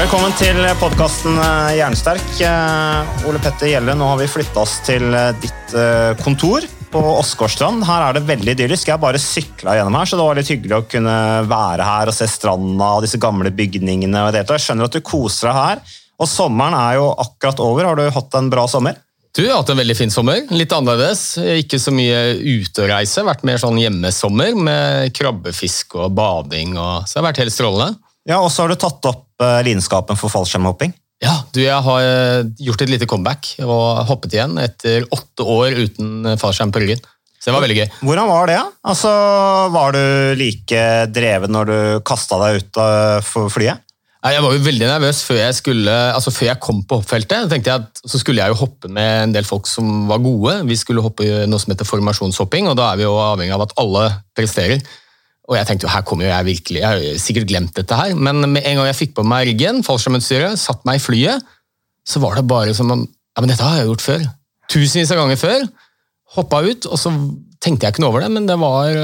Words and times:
Velkommen 0.00 0.32
til 0.32 0.56
podkasten 0.80 1.34
Jernsterk. 1.76 2.28
Eh, 2.40 3.26
Ole 3.28 3.40
Petter 3.44 3.68
Gjelle, 3.68 3.92
nå 3.92 4.06
har 4.08 4.16
vi 4.16 4.30
flytta 4.32 4.62
oss 4.62 4.78
til 4.86 5.12
eh, 5.12 5.34
ditt 5.42 5.74
eh, 5.76 6.14
kontor 6.24 6.64
på 6.88 7.02
Åsgårdstrand. 7.18 7.84
Her 7.84 8.06
er 8.06 8.16
det 8.16 8.22
veldig 8.30 8.54
idyllisk. 8.54 8.88
Jeg 8.88 8.94
har 8.94 9.02
bare 9.02 9.20
sykla 9.20 9.74
gjennom 9.76 9.98
her, 10.00 10.08
så 10.08 10.16
det 10.16 10.24
var 10.24 10.40
litt 10.40 10.48
hyggelig 10.54 10.78
å 10.78 10.88
kunne 10.88 11.18
være 11.50 11.90
her 11.90 12.08
og 12.08 12.16
se 12.16 12.30
stranda 12.32 12.90
og 12.96 13.04
disse 13.04 13.20
gamle 13.20 13.52
bygningene. 13.52 14.24
og 14.24 14.32
det. 14.32 14.46
Jeg 14.48 14.64
skjønner 14.70 14.88
at 14.88 14.96
du 14.96 15.04
koser 15.04 15.50
deg 15.50 15.60
her. 15.60 15.86
Og 16.16 16.32
sommeren 16.32 16.80
er 16.80 16.96
jo 17.02 17.12
akkurat 17.20 17.60
over. 17.68 17.92
Har 17.92 18.00
du 18.00 18.08
hatt 18.16 18.40
en 18.40 18.52
bra 18.56 18.64
sommer? 18.72 18.96
Du 19.36 19.44
har 19.44 19.60
hatt 19.60 19.76
en 19.76 19.84
veldig 19.84 20.00
fin 20.00 20.16
sommer. 20.16 20.46
Litt 20.48 20.72
annerledes. 20.72 21.34
Ikke 21.60 21.76
så 21.76 21.92
mye 21.92 22.38
utereise. 22.40 23.28
Vært 23.28 23.44
mer 23.44 23.60
sånn 23.60 23.76
hjemmesommer 23.84 24.56
med 24.56 25.12
krabbefisk 25.12 26.00
og 26.00 26.14
bading. 26.16 26.78
Og... 26.80 27.04
Så 27.04 27.18
det 27.18 27.20
har 27.20 27.34
vært 27.34 27.44
helt 27.44 27.60
strålende. 27.60 28.06
Ja, 28.28 28.40
Og 28.40 28.50
så 28.52 28.64
har 28.64 28.72
du 28.72 28.76
tatt 28.80 29.04
opp 29.08 29.24
eh, 29.24 29.29
lidenskapen 29.66 30.18
for 30.20 30.32
fallskjermhopping. 30.32 30.94
Ja, 31.20 31.34
du, 31.52 31.60
Jeg 31.60 31.84
har 31.84 32.02
eh, 32.02 32.48
gjort 32.64 32.82
et 32.84 32.92
lite 32.94 33.08
comeback 33.08 33.52
og 33.60 34.06
hoppet 34.08 34.38
igjen 34.38 34.56
etter 34.60 35.04
åtte 35.12 35.44
år 35.44 35.76
uten 35.76 36.36
fallskjerm 36.40 36.72
på 36.72 36.80
ryggen. 36.80 37.02
Så 37.40 37.48
det 37.48 37.56
var 37.56 37.64
veldig 37.64 37.76
gøy. 37.78 37.86
Hvordan 38.04 38.28
var 38.28 38.50
det? 38.50 38.58
Altså, 38.84 39.10
Var 39.72 39.94
du 39.96 40.02
like 40.36 40.80
dreven 41.12 41.52
når 41.56 41.70
du 41.70 41.78
kasta 42.04 42.36
deg 42.42 42.60
ut 42.60 42.80
av 42.80 43.30
flyet? 43.52 43.80
Jeg 44.20 44.42
var 44.44 44.52
jo 44.52 44.60
veldig 44.60 44.84
nervøs 44.84 45.22
før 45.24 45.38
jeg, 45.38 45.54
skulle, 45.56 45.92
altså 46.12 46.28
før 46.36 46.50
jeg 46.50 46.60
kom 46.60 46.82
på 46.84 46.98
hoppfeltet. 47.00 47.46
tenkte 47.48 47.72
jeg 47.72 47.84
at 47.86 48.02
Så 48.04 48.20
skulle 48.20 48.42
jeg 48.42 48.52
jo 48.52 48.58
hoppe 48.60 48.90
med 48.92 49.22
en 49.22 49.32
del 49.32 49.48
folk 49.48 49.68
som 49.68 50.08
var 50.10 50.20
gode. 50.20 50.58
Vi 50.68 50.76
skulle 50.76 51.04
hoppe 51.04 51.24
noe 51.48 51.60
som 51.62 51.72
heter 51.72 51.88
formasjonshopping, 51.88 52.68
og 52.68 52.76
da 52.76 52.90
er 52.90 53.00
vi 53.00 53.06
jo 53.08 53.16
avhengig 53.16 53.56
av 53.56 53.64
at 53.64 53.72
alle 53.80 54.04
presterer. 54.36 54.84
Og 55.50 55.56
jeg 55.58 55.66
tenkte 55.66 55.88
jo, 55.88 55.90
her 55.90 56.04
kommer 56.06 56.28
jo 56.28 56.30
jeg 56.30 56.46
virkelig, 56.46 56.78
jeg 56.78 56.86
har 56.86 57.22
sikkert 57.22 57.48
glemt 57.50 57.74
dette 57.74 57.96
her, 57.98 58.14
men 58.14 58.44
med 58.52 58.62
en 58.62 58.78
gang 58.78 58.86
jeg 58.86 58.98
fikk 59.00 59.16
på 59.16 59.24
meg 59.26 59.48
riggen, 59.48 59.82
fallskjermutstyret, 59.86 60.60
satt 60.60 60.84
meg 60.86 61.00
i 61.00 61.02
flyet, 61.02 61.46
så 62.06 62.22
var 62.22 62.38
det 62.38 62.46
bare 62.50 62.74
som 62.76 62.92
om 62.94 63.08
Ja, 63.30 63.42
men 63.44 63.50
dette 63.52 63.62
har 63.62 63.78
jeg 63.78 63.86
gjort 63.86 64.02
før. 64.02 64.22
Tusenvis 64.70 65.10
av 65.14 65.20
ganger 65.20 65.38
før. 65.38 65.60
Hoppa 66.34 66.58
ut, 66.66 66.86
og 66.90 66.98
så 66.98 67.12
tenkte 67.62 67.86
jeg 67.86 67.94
ikke 67.94 68.02
noe 68.02 68.10
over 68.10 68.24
det, 68.24 68.30
men 68.34 68.48
det 68.48 68.56
var, 68.58 68.96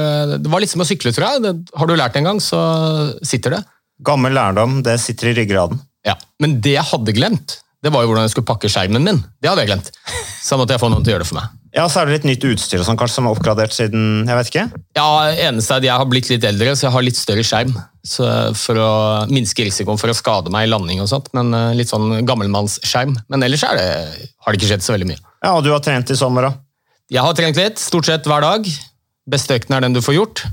det 0.43 0.51
var 0.51 0.63
litt 0.63 0.73
som 0.73 0.83
å 0.83 0.87
sykle, 0.89 1.13
tror 1.15 1.27
jeg. 1.29 1.43
Det, 1.45 1.53
har 1.79 1.87
du 1.87 1.95
lært 1.95 2.17
det 2.17 2.23
en 2.23 2.29
gang, 2.33 2.41
så 2.43 2.61
sitter 3.27 3.55
det. 3.55 3.61
Gammel 4.07 4.35
lærdom, 4.35 4.81
det 4.87 4.97
sitter 5.03 5.31
i 5.31 5.37
ryggraden. 5.39 5.79
Ja, 6.07 6.17
Men 6.43 6.59
det 6.63 6.75
jeg 6.75 6.91
hadde 6.91 7.15
glemt, 7.15 7.59
det 7.87 7.95
var 7.95 8.03
jo 8.03 8.11
hvordan 8.11 8.27
jeg 8.27 8.35
skulle 8.35 8.51
pakke 8.51 8.71
skjermen 8.73 9.07
min. 9.07 9.23
Det 9.43 9.51
hadde 9.51 9.63
jeg 9.63 9.71
glemt. 9.71 9.93
Så 10.43 10.55
da 10.55 10.61
måtte 10.61 10.75
jeg 10.75 10.83
få 10.83 10.91
noen 10.91 11.07
til 11.07 11.13
å 11.13 11.17
gjøre 11.17 11.27
det 11.27 11.31
for 11.31 11.39
meg. 11.39 11.55
Ja, 11.77 11.85
så 11.93 12.01
er 12.01 12.09
det 12.09 12.15
litt 12.15 12.27
nytt 12.31 12.45
utstyr 12.49 12.81
og 12.81 12.87
sånn, 12.89 12.97
kanskje, 12.97 13.19
som 13.19 13.27
er 13.29 13.35
oppgradert 13.37 13.75
siden 13.77 14.25
jeg 14.25 14.39
vet 14.39 14.49
ikke. 14.49 14.65
Ja, 14.97 15.09
eneste 15.49 15.75
er 15.75 15.83
at 15.83 15.87
jeg 15.91 16.01
har 16.01 16.09
blitt 16.09 16.31
litt 16.33 16.47
eldre, 16.49 16.73
så 16.73 16.87
jeg 16.87 16.95
har 16.95 17.05
litt 17.05 17.19
større 17.21 17.45
skjerm. 17.45 17.75
Så 18.07 18.25
for 18.57 18.81
å 18.81 18.91
minske 19.29 19.67
risikoen 19.67 20.01
for 20.01 20.09
å 20.09 20.17
skade 20.17 20.53
meg 20.55 20.65
i 20.65 20.71
landing 20.73 21.03
og 21.05 21.11
sånt. 21.11 21.29
Men 21.37 21.53
eh, 21.53 21.75
litt 21.77 21.93
sånn 21.93 22.23
gammelmannsskjerm. 22.25 23.13
Men 23.29 23.45
ellers 23.45 23.67
er 23.69 23.77
det, 23.77 23.89
har 24.47 24.55
det 24.55 24.61
ikke 24.63 24.71
skjedd 24.73 24.87
så 24.87 24.95
veldig 24.97 25.11
mye. 25.11 25.21
Ja, 25.45 25.53
Og 25.53 25.67
du 25.67 25.73
har 25.75 25.85
trent 25.85 26.13
i 26.15 26.17
sommer 26.17 26.49
da? 26.49 26.55
Jeg 27.13 27.23
har 27.23 27.37
trent 27.39 27.61
litt, 27.61 27.83
stort 27.83 28.09
sett 28.09 28.25
hver 28.27 28.47
dag. 28.47 28.73
Beste 29.29 29.59
økten 29.61 29.77
er 29.77 29.85
den 29.85 29.95
du 29.95 30.01
får 30.01 30.17
gjort. 30.17 30.47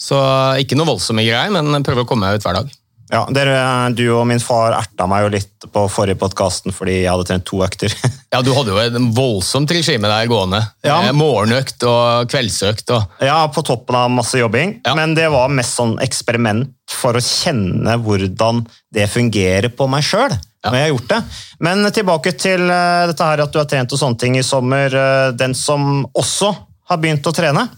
Så 0.00 0.16
ikke 0.62 0.78
noe 0.78 0.88
voldsomme 0.88 1.24
greier, 1.26 1.52
men 1.52 1.84
prøver 1.84 2.06
å 2.06 2.08
komme 2.08 2.30
meg 2.30 2.40
ut 2.40 2.48
hver 2.48 2.62
dag. 2.62 2.72
Ja, 3.12 3.20
dere, 3.30 3.56
du 3.94 4.02
og 4.16 4.24
min 4.26 4.40
far 4.42 4.74
erta 4.74 5.06
meg 5.06 5.22
jo 5.22 5.28
litt 5.36 5.66
på 5.72 5.84
forrige 5.92 6.18
podkasten 6.18 6.74
fordi 6.74 6.96
jeg 7.04 7.10
hadde 7.12 7.26
trent 7.28 7.44
to 7.46 7.60
økter. 7.66 7.92
Ja, 8.34 8.40
Du 8.44 8.50
hadde 8.52 8.72
jo 8.74 8.80
et 8.82 8.96
voldsomt 9.16 9.70
regime 9.72 10.08
der 10.10 10.26
gående. 10.28 10.58
Ja. 10.84 10.96
Eh, 11.06 11.12
Morgenøkt 11.16 11.84
og 11.88 12.26
kveldsøkt. 12.28 12.90
og... 12.92 13.14
Ja, 13.24 13.38
på 13.54 13.62
toppen 13.64 13.96
av 13.96 14.10
masse 14.12 14.36
jobbing, 14.40 14.74
Ja. 14.84 14.96
men 14.98 15.14
det 15.16 15.28
var 15.32 15.48
mest 15.54 15.78
sånn 15.78 15.94
eksperiment 16.04 16.72
for 16.92 17.16
å 17.16 17.22
kjenne 17.22 17.94
hvordan 18.02 18.64
det 18.92 19.06
fungerer 19.08 19.70
på 19.72 19.86
meg 19.88 20.04
sjøl. 20.04 20.34
Ja. 20.34 20.72
Når 20.72 20.76
jeg 20.76 20.84
har 20.88 20.92
gjort 20.96 21.08
det. 21.14 21.20
Men 21.62 21.86
tilbake 21.94 22.34
til 22.36 22.66
eh, 22.68 23.06
dette 23.12 23.30
her 23.30 23.44
at 23.46 23.54
du 23.54 23.60
har 23.62 23.70
trent 23.70 23.94
og 23.94 24.02
sånne 24.02 24.18
ting 24.20 24.36
i 24.36 24.44
sommer. 24.44 24.90
Eh, 24.92 25.30
Den 25.38 25.54
som 25.56 26.02
også 26.12 26.50
har 26.90 27.00
begynt 27.00 27.26
å 27.30 27.32
trene, 27.34 27.68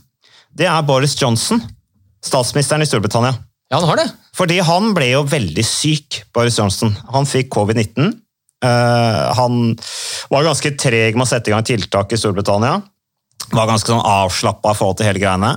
det 0.59 0.66
er 0.66 0.83
Boris 0.89 1.15
Johnson. 1.21 1.60
Statsministeren 2.25 2.83
i 2.83 2.89
Storbritannia. 2.89 3.37
Ja, 3.71 3.78
han 3.78 3.87
har 3.93 4.00
det. 4.00 4.09
Fordi 4.38 4.60
han 4.62 4.93
ble 4.94 5.10
jo 5.10 5.26
veldig 5.26 5.65
syk, 5.66 6.22
Boris 6.34 6.59
Johnson. 6.60 6.93
Han 7.10 7.26
fikk 7.26 7.50
covid-19. 7.54 8.12
Eh, 8.65 9.25
han 9.38 9.72
var 10.31 10.47
ganske 10.47 10.75
treg 10.78 11.19
med 11.19 11.26
å 11.26 11.31
sette 11.31 11.50
i 11.50 11.54
gang 11.54 11.66
tiltak 11.66 12.15
i 12.15 12.19
Storbritannia. 12.21 12.78
Var 13.50 13.71
ganske 13.71 13.91
sånn 13.91 14.04
avslappa 14.04 14.75
i 14.75 14.78
forhold 14.78 15.00
til 15.00 15.09
hele 15.10 15.22
greiene. 15.22 15.56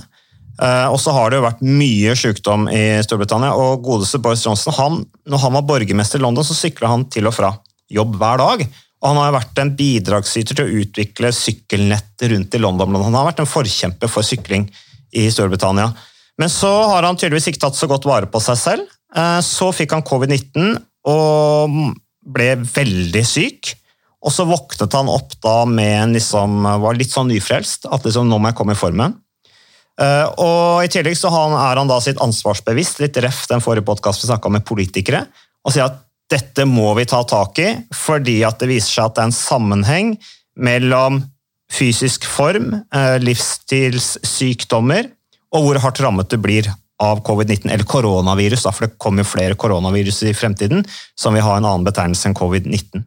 Eh, 0.62 0.88
og 0.90 1.00
så 1.02 1.14
har 1.16 1.30
det 1.30 1.40
jo 1.40 1.46
vært 1.47 1.64
mye 1.66 2.14
sykdom 2.18 2.68
i 2.74 2.84
Storbritannia. 3.06 3.53
Og 3.58 3.86
godeste 3.86 4.22
Boris 4.22 4.46
Johnson, 4.46 4.75
han, 4.78 5.02
når 5.30 5.46
han 5.46 5.58
var 5.58 5.68
borgermester 5.70 6.22
i 6.22 6.25
London, 6.25 6.46
så 6.47 6.58
sykla 6.58 6.91
han 6.91 7.08
til 7.14 7.30
og 7.30 7.38
fra 7.38 7.53
jobb 7.91 8.18
hver 8.18 8.41
dag. 8.41 8.66
Og 9.02 9.09
han 9.09 9.18
har 9.18 9.31
jo 9.31 9.38
vært 9.40 9.62
en 9.64 9.74
bidragsyter 9.78 10.58
til 10.58 10.68
å 10.68 10.81
utvikle 10.84 11.34
sykkelnettet 11.34 12.30
rundt 12.34 12.58
i 12.58 12.62
London. 12.62 13.02
Han 13.02 13.18
har 13.18 13.31
vært 13.31 13.41
en 13.41 13.50
forkjemper 13.50 14.12
for 14.12 14.25
sykling 14.25 14.68
i 15.18 15.25
Storbritannia. 15.34 15.90
Men 16.40 16.50
så 16.50 16.69
har 16.94 17.03
han 17.03 17.18
tydeligvis 17.19 17.52
ikke 17.52 17.66
tatt 17.66 17.78
så 17.78 17.90
godt 17.92 18.08
vare 18.08 18.30
på 18.31 18.40
seg 18.44 18.58
selv. 18.59 18.88
Eh, 19.16 19.40
Så 19.42 19.72
fikk 19.75 19.92
han 19.96 20.06
covid-19 20.08 20.78
og 21.12 21.96
ble 22.22 22.56
veldig 22.62 23.24
syk. 23.25 23.74
Og 24.22 24.34
så 24.34 24.46
våknet 24.46 24.94
han 24.94 25.09
opp 25.09 25.34
da 25.41 25.64
med 25.66 26.14
liksom, 26.14 26.62
var 26.84 26.97
litt 26.97 27.09
sånn 27.14 27.31
nyfrelst, 27.31 27.88
at 27.90 28.06
liksom, 28.06 28.30
nå 28.30 28.38
må 28.38 28.52
jeg 28.52 28.58
komme 28.59 28.75
i 28.78 28.80
formen. 28.80 29.18
Eh, 30.02 30.28
Og 30.38 30.86
I 30.86 30.91
tillegg 30.94 31.18
så 31.18 31.31
er 31.34 31.81
han 31.81 31.90
da 31.90 32.00
sitt 32.03 32.22
ansvarsbevisst, 32.22 33.02
litt 33.02 33.18
ref 33.18 33.47
den 33.50 33.64
forrige 33.64 33.88
podkasten 33.90 34.28
vi 34.28 34.31
snakka 34.31 34.53
med 34.53 34.66
politikere, 34.66 35.25
og 35.66 35.74
sier 35.74 35.90
at 35.90 36.00
dette 36.31 36.64
må 36.66 36.94
vi 36.96 37.03
ta 37.09 37.24
tak 37.28 37.59
i, 37.59 37.70
fordi 37.91 38.40
at 38.47 38.62
det 38.62 38.70
viser 38.72 38.94
seg 38.94 39.09
at 39.09 39.18
det 39.18 39.22
er 39.24 39.30
en 39.30 39.36
sammenheng 39.36 40.14
mellom 40.56 41.20
fysisk 41.72 42.24
form, 42.28 42.74
eh, 42.94 43.17
livsstilssykdommer 43.20 45.09
og 45.52 45.66
hvor 45.66 45.80
hardt 45.84 46.00
rammet 46.03 46.32
du 46.32 46.38
blir 46.42 46.70
av 47.02 47.22
covid-19, 47.26 47.72
eller 47.72 47.88
koronavirus, 47.90 48.68
for 48.70 48.86
det 48.86 49.00
kommer 49.02 49.26
jo 49.26 49.32
flere 49.32 49.58
koronavirus 49.59 50.22
i 50.30 50.36
fremtiden 50.38 50.86
som 51.18 51.34
vil 51.34 51.46
ha 51.46 51.58
en 51.58 51.66
annen 51.66 51.88
betegnelse 51.88 52.30
enn 52.30 52.38
covid-19. 52.38 53.03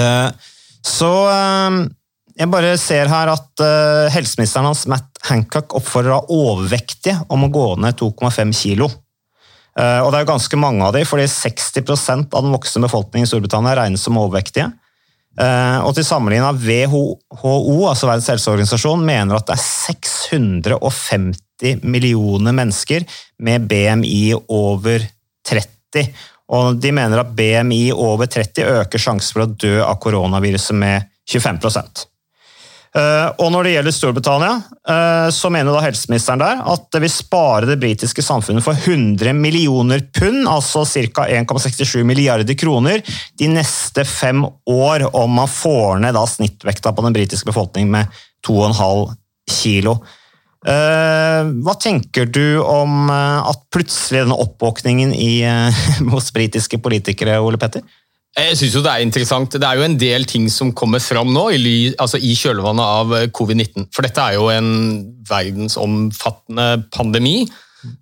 Eh, 0.00 0.30
Så 0.80 1.10
eh, 1.28 1.76
jeg 2.40 2.48
bare 2.48 2.72
ser 2.80 3.10
her 3.12 3.28
at 3.34 3.64
eh, 3.64 4.08
helseministeren 4.14 4.70
hans, 4.70 4.86
Matt 4.88 5.20
Hancock, 5.28 5.76
oppfordrer 5.76 6.32
overvektige 6.32 7.18
om 7.28 7.44
å 7.44 7.52
gå 7.52 7.66
ned 7.84 7.98
2,5 8.00 8.56
kilo. 8.56 8.90
Og 9.80 10.08
det 10.10 10.18
er 10.18 10.24
jo 10.24 10.28
ganske 10.28 10.58
mange 10.60 10.82
av 10.84 10.92
de, 10.92 11.04
fordi 11.06 11.24
60% 11.30 12.34
av 12.34 12.42
den 12.42 12.52
voksne 12.52 12.82
befolkningen 12.84 13.24
i 13.24 13.28
Storbritannia 13.30 13.76
regnes 13.78 14.02
som 14.04 14.18
overvektige. 14.18 14.66
Og 15.86 15.94
til 15.96 16.04
sammenligning 16.04 16.44
av 16.44 16.58
WHO, 16.58 17.76
altså 17.88 18.10
Verdens 18.10 18.28
helseorganisasjon, 18.32 19.06
mener 19.06 19.38
at 19.38 19.46
det 19.48 19.54
er 19.54 19.62
650 19.62 21.38
millioner 21.82 22.56
mennesker 22.56 23.06
med 23.44 23.68
BMI 23.70 24.34
over 24.48 25.06
30. 25.48 26.06
Og 26.50 26.80
de 26.82 26.92
mener 26.94 27.22
at 27.22 27.34
BMI 27.36 27.90
over 27.94 28.30
30 28.30 28.66
øker 28.82 29.02
sjansen 29.02 29.36
for 29.36 29.46
å 29.46 29.52
dø 29.54 29.76
av 29.84 30.00
koronaviruset 30.02 30.76
med 30.76 31.10
25 31.30 31.60
Eh, 32.90 33.28
og 33.38 33.52
når 33.54 33.66
det 33.66 33.72
gjelder 33.76 33.94
Storbritannia, 33.94 34.54
eh, 34.90 35.28
så 35.30 35.46
mener 35.54 35.70
da 35.70 35.82
helseministeren 35.84 36.40
der 36.42 36.62
at 36.72 36.88
det 36.90 37.04
vil 37.04 37.12
spare 37.14 37.68
det 37.68 37.78
britiske 37.78 38.24
samfunnet 38.26 38.66
for 38.66 38.74
100 38.74 39.30
millioner 39.38 40.02
pund, 40.10 40.48
altså 40.50 40.82
ca. 41.14 41.28
1,67 41.30 42.02
milliarder 42.02 42.58
kroner, 42.58 42.98
de 43.38 43.50
neste 43.52 44.02
fem 44.04 44.42
år, 44.66 45.06
om 45.14 45.38
man 45.38 45.50
får 45.50 46.02
ned 46.02 46.18
snittvekta 46.18 46.92
på 46.92 47.06
den 47.06 47.14
britiske 47.14 47.46
befolkningen 47.46 47.94
med 47.94 48.18
2,5 48.46 49.14
kilo. 49.50 50.00
Eh, 50.60 51.50
hva 51.64 51.74
tenker 51.80 52.28
du 52.28 52.60
om 52.60 53.08
at 53.10 53.62
plutselig 53.72 54.26
denne 54.26 54.36
oppvåkningen 54.36 55.14
i, 55.16 55.32
hos 56.12 56.30
britiske 56.36 56.80
politikere, 56.84 57.40
Ole 57.40 57.60
Petter? 57.60 57.86
Jeg 58.38 58.56
synes 58.56 58.74
jo 58.76 58.82
Det 58.84 58.90
er 58.92 59.02
interessant. 59.02 59.56
Det 59.58 59.66
er 59.66 59.78
jo 59.78 59.86
en 59.88 59.96
del 59.98 60.24
ting 60.28 60.46
som 60.52 60.70
kommer 60.76 61.02
fram 61.02 61.32
nå, 61.34 61.48
i, 61.50 61.94
altså 61.98 62.20
i 62.22 62.34
kjølvannet 62.38 62.84
av 63.00 63.16
eh, 63.16 63.26
covid-19. 63.34 63.88
For 63.94 64.06
dette 64.06 64.22
er 64.22 64.38
jo 64.38 64.46
en 64.54 64.70
verdensomfattende 65.28 66.68
pandemi 66.94 67.42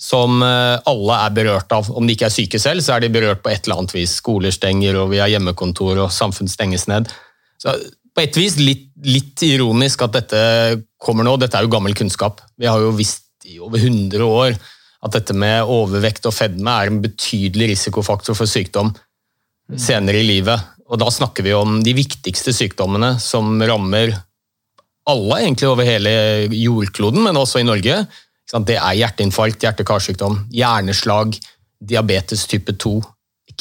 som 0.02 0.43
eh, 0.43 0.76
alle 0.90 1.20
er 1.25 1.34
berørt 1.37 1.72
av. 1.72 1.88
Om 1.94 2.06
de 2.06 2.16
ikke 2.16 2.28
er 2.28 2.34
syke 2.34 2.60
selv, 2.60 2.84
så 2.84 2.96
er 2.96 3.06
de 3.06 3.14
berørt 3.14 3.40
på 3.44 3.52
et 3.52 3.64
eller 3.64 3.81
annet 3.81 3.96
vis. 3.96 4.19
Skoler 4.20 4.52
stenger, 4.55 5.00
og 5.00 5.14
vi 5.14 5.22
har 5.22 5.32
hjemmekontor, 5.32 6.05
og 6.05 6.12
samfunn 6.12 6.50
stenges 6.50 6.88
ned. 6.90 7.08
Så 7.58 7.72
på 8.19 8.25
et 8.26 8.38
vis 8.41 8.56
litt, 8.59 8.88
litt 9.06 9.44
ironisk 9.47 10.03
at 10.03 10.17
dette 10.17 10.41
kommer 10.99 11.26
nå. 11.26 11.37
Dette 11.38 11.55
er 11.55 11.67
jo 11.67 11.70
gammel 11.70 11.94
kunnskap. 11.94 12.43
Vi 12.59 12.67
har 12.67 12.82
jo 12.82 12.91
visst 12.99 13.47
i 13.47 13.61
over 13.62 13.79
100 13.79 14.25
år 14.26 14.56
at 15.06 15.15
dette 15.15 15.37
med 15.38 15.70
overvekt 15.70 16.26
og 16.26 16.35
fedme 16.35 16.73
er 16.75 16.91
en 16.91 16.99
betydelig 17.05 17.70
risikofaktor 17.76 18.35
for 18.35 18.50
sykdom 18.50 18.91
senere 19.79 20.19
i 20.19 20.26
livet. 20.26 20.59
Og 20.91 20.99
da 20.99 21.11
snakker 21.12 21.47
vi 21.47 21.55
om 21.55 21.79
de 21.85 21.94
viktigste 21.94 22.50
sykdommene 22.56 23.15
som 23.23 23.55
rammer 23.62 24.17
alle 25.09 25.38
egentlig 25.44 25.69
over 25.70 25.87
hele 25.87 26.11
jordkloden, 26.50 27.23
men 27.25 27.38
også 27.38 27.62
i 27.62 27.69
Norge. 27.69 28.00
Det 28.67 28.76
er 28.81 28.99
hjerteinfarkt, 28.99 29.62
hjerte-karsykdom, 29.62 30.41
hjerneslag, 30.53 31.38
diabetes 31.79 32.49
type 32.50 32.75
2, 32.81 32.97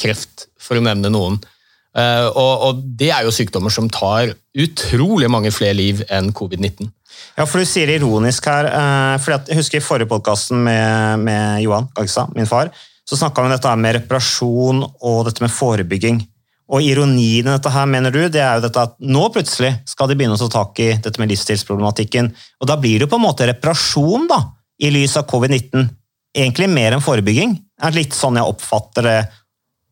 kreft, 0.00 0.48
for 0.58 0.80
å 0.80 0.84
nevne 0.84 1.12
noen. 1.12 1.38
Eh, 1.38 1.57
og, 1.98 2.82
det 2.98 3.08
er 3.10 3.24
jo 3.26 3.32
sykdommer 3.34 3.72
som 3.74 3.88
tar 3.90 4.34
utrolig 4.58 5.30
mange 5.30 5.50
flere 5.54 5.74
liv 5.74 6.04
enn 6.12 6.32
covid-19. 6.36 6.92
Ja, 7.38 7.46
for 7.46 7.62
Du 7.62 7.68
sier 7.68 7.90
ironisk 7.92 8.48
her, 8.50 8.66
eh, 8.66 9.18
for 9.22 9.36
jeg 9.36 9.58
husker 9.58 9.78
i 9.78 9.84
forrige 9.84 10.10
podkasten 10.10 10.58
med, 10.64 11.22
med, 11.22 11.62
Johan 11.62 11.86
Gagstad, 11.94 12.34
min 12.34 12.50
far, 12.50 12.72
så 13.08 13.16
snakka 13.16 13.42
vi 13.42 13.48
om 13.48 13.54
dette 13.54 13.76
med 13.78 13.94
reparasjon 13.96 14.82
og 14.84 15.20
dette 15.28 15.44
med 15.44 15.54
forebygging. 15.54 16.18
Og 16.68 16.84
Ironien 16.84 17.46
i 17.46 17.48
dette 17.48 17.70
her, 17.72 17.86
mener 17.88 18.12
du, 18.12 18.20
det 18.28 18.42
er 18.42 18.58
jo 18.58 18.66
dette 18.66 18.82
at 18.90 18.98
nå 19.00 19.22
plutselig 19.32 19.70
skal 19.88 20.10
de 20.10 20.18
begynne 20.18 20.36
å 20.36 20.42
ta 20.42 20.50
tak 20.58 20.82
i 20.84 20.90
dette 21.00 21.22
med 21.22 21.30
livsstilsproblematikken. 21.32 22.28
Og 22.60 22.68
Da 22.68 22.76
blir 22.76 23.00
det 23.00 23.08
på 23.08 23.16
en 23.16 23.24
måte 23.24 23.48
reparasjon, 23.48 24.26
da, 24.28 24.42
i 24.82 24.90
lys 24.92 25.16
av 25.16 25.24
covid-19. 25.30 25.88
Egentlig 26.36 26.68
mer 26.68 26.92
enn 26.98 27.04
forebygging. 27.04 27.54
Det 27.56 27.88
er 27.88 27.96
litt 27.96 28.12
sånn 28.12 28.36
jeg 28.36 28.50
oppfatter 28.50 29.06
det, 29.06 29.18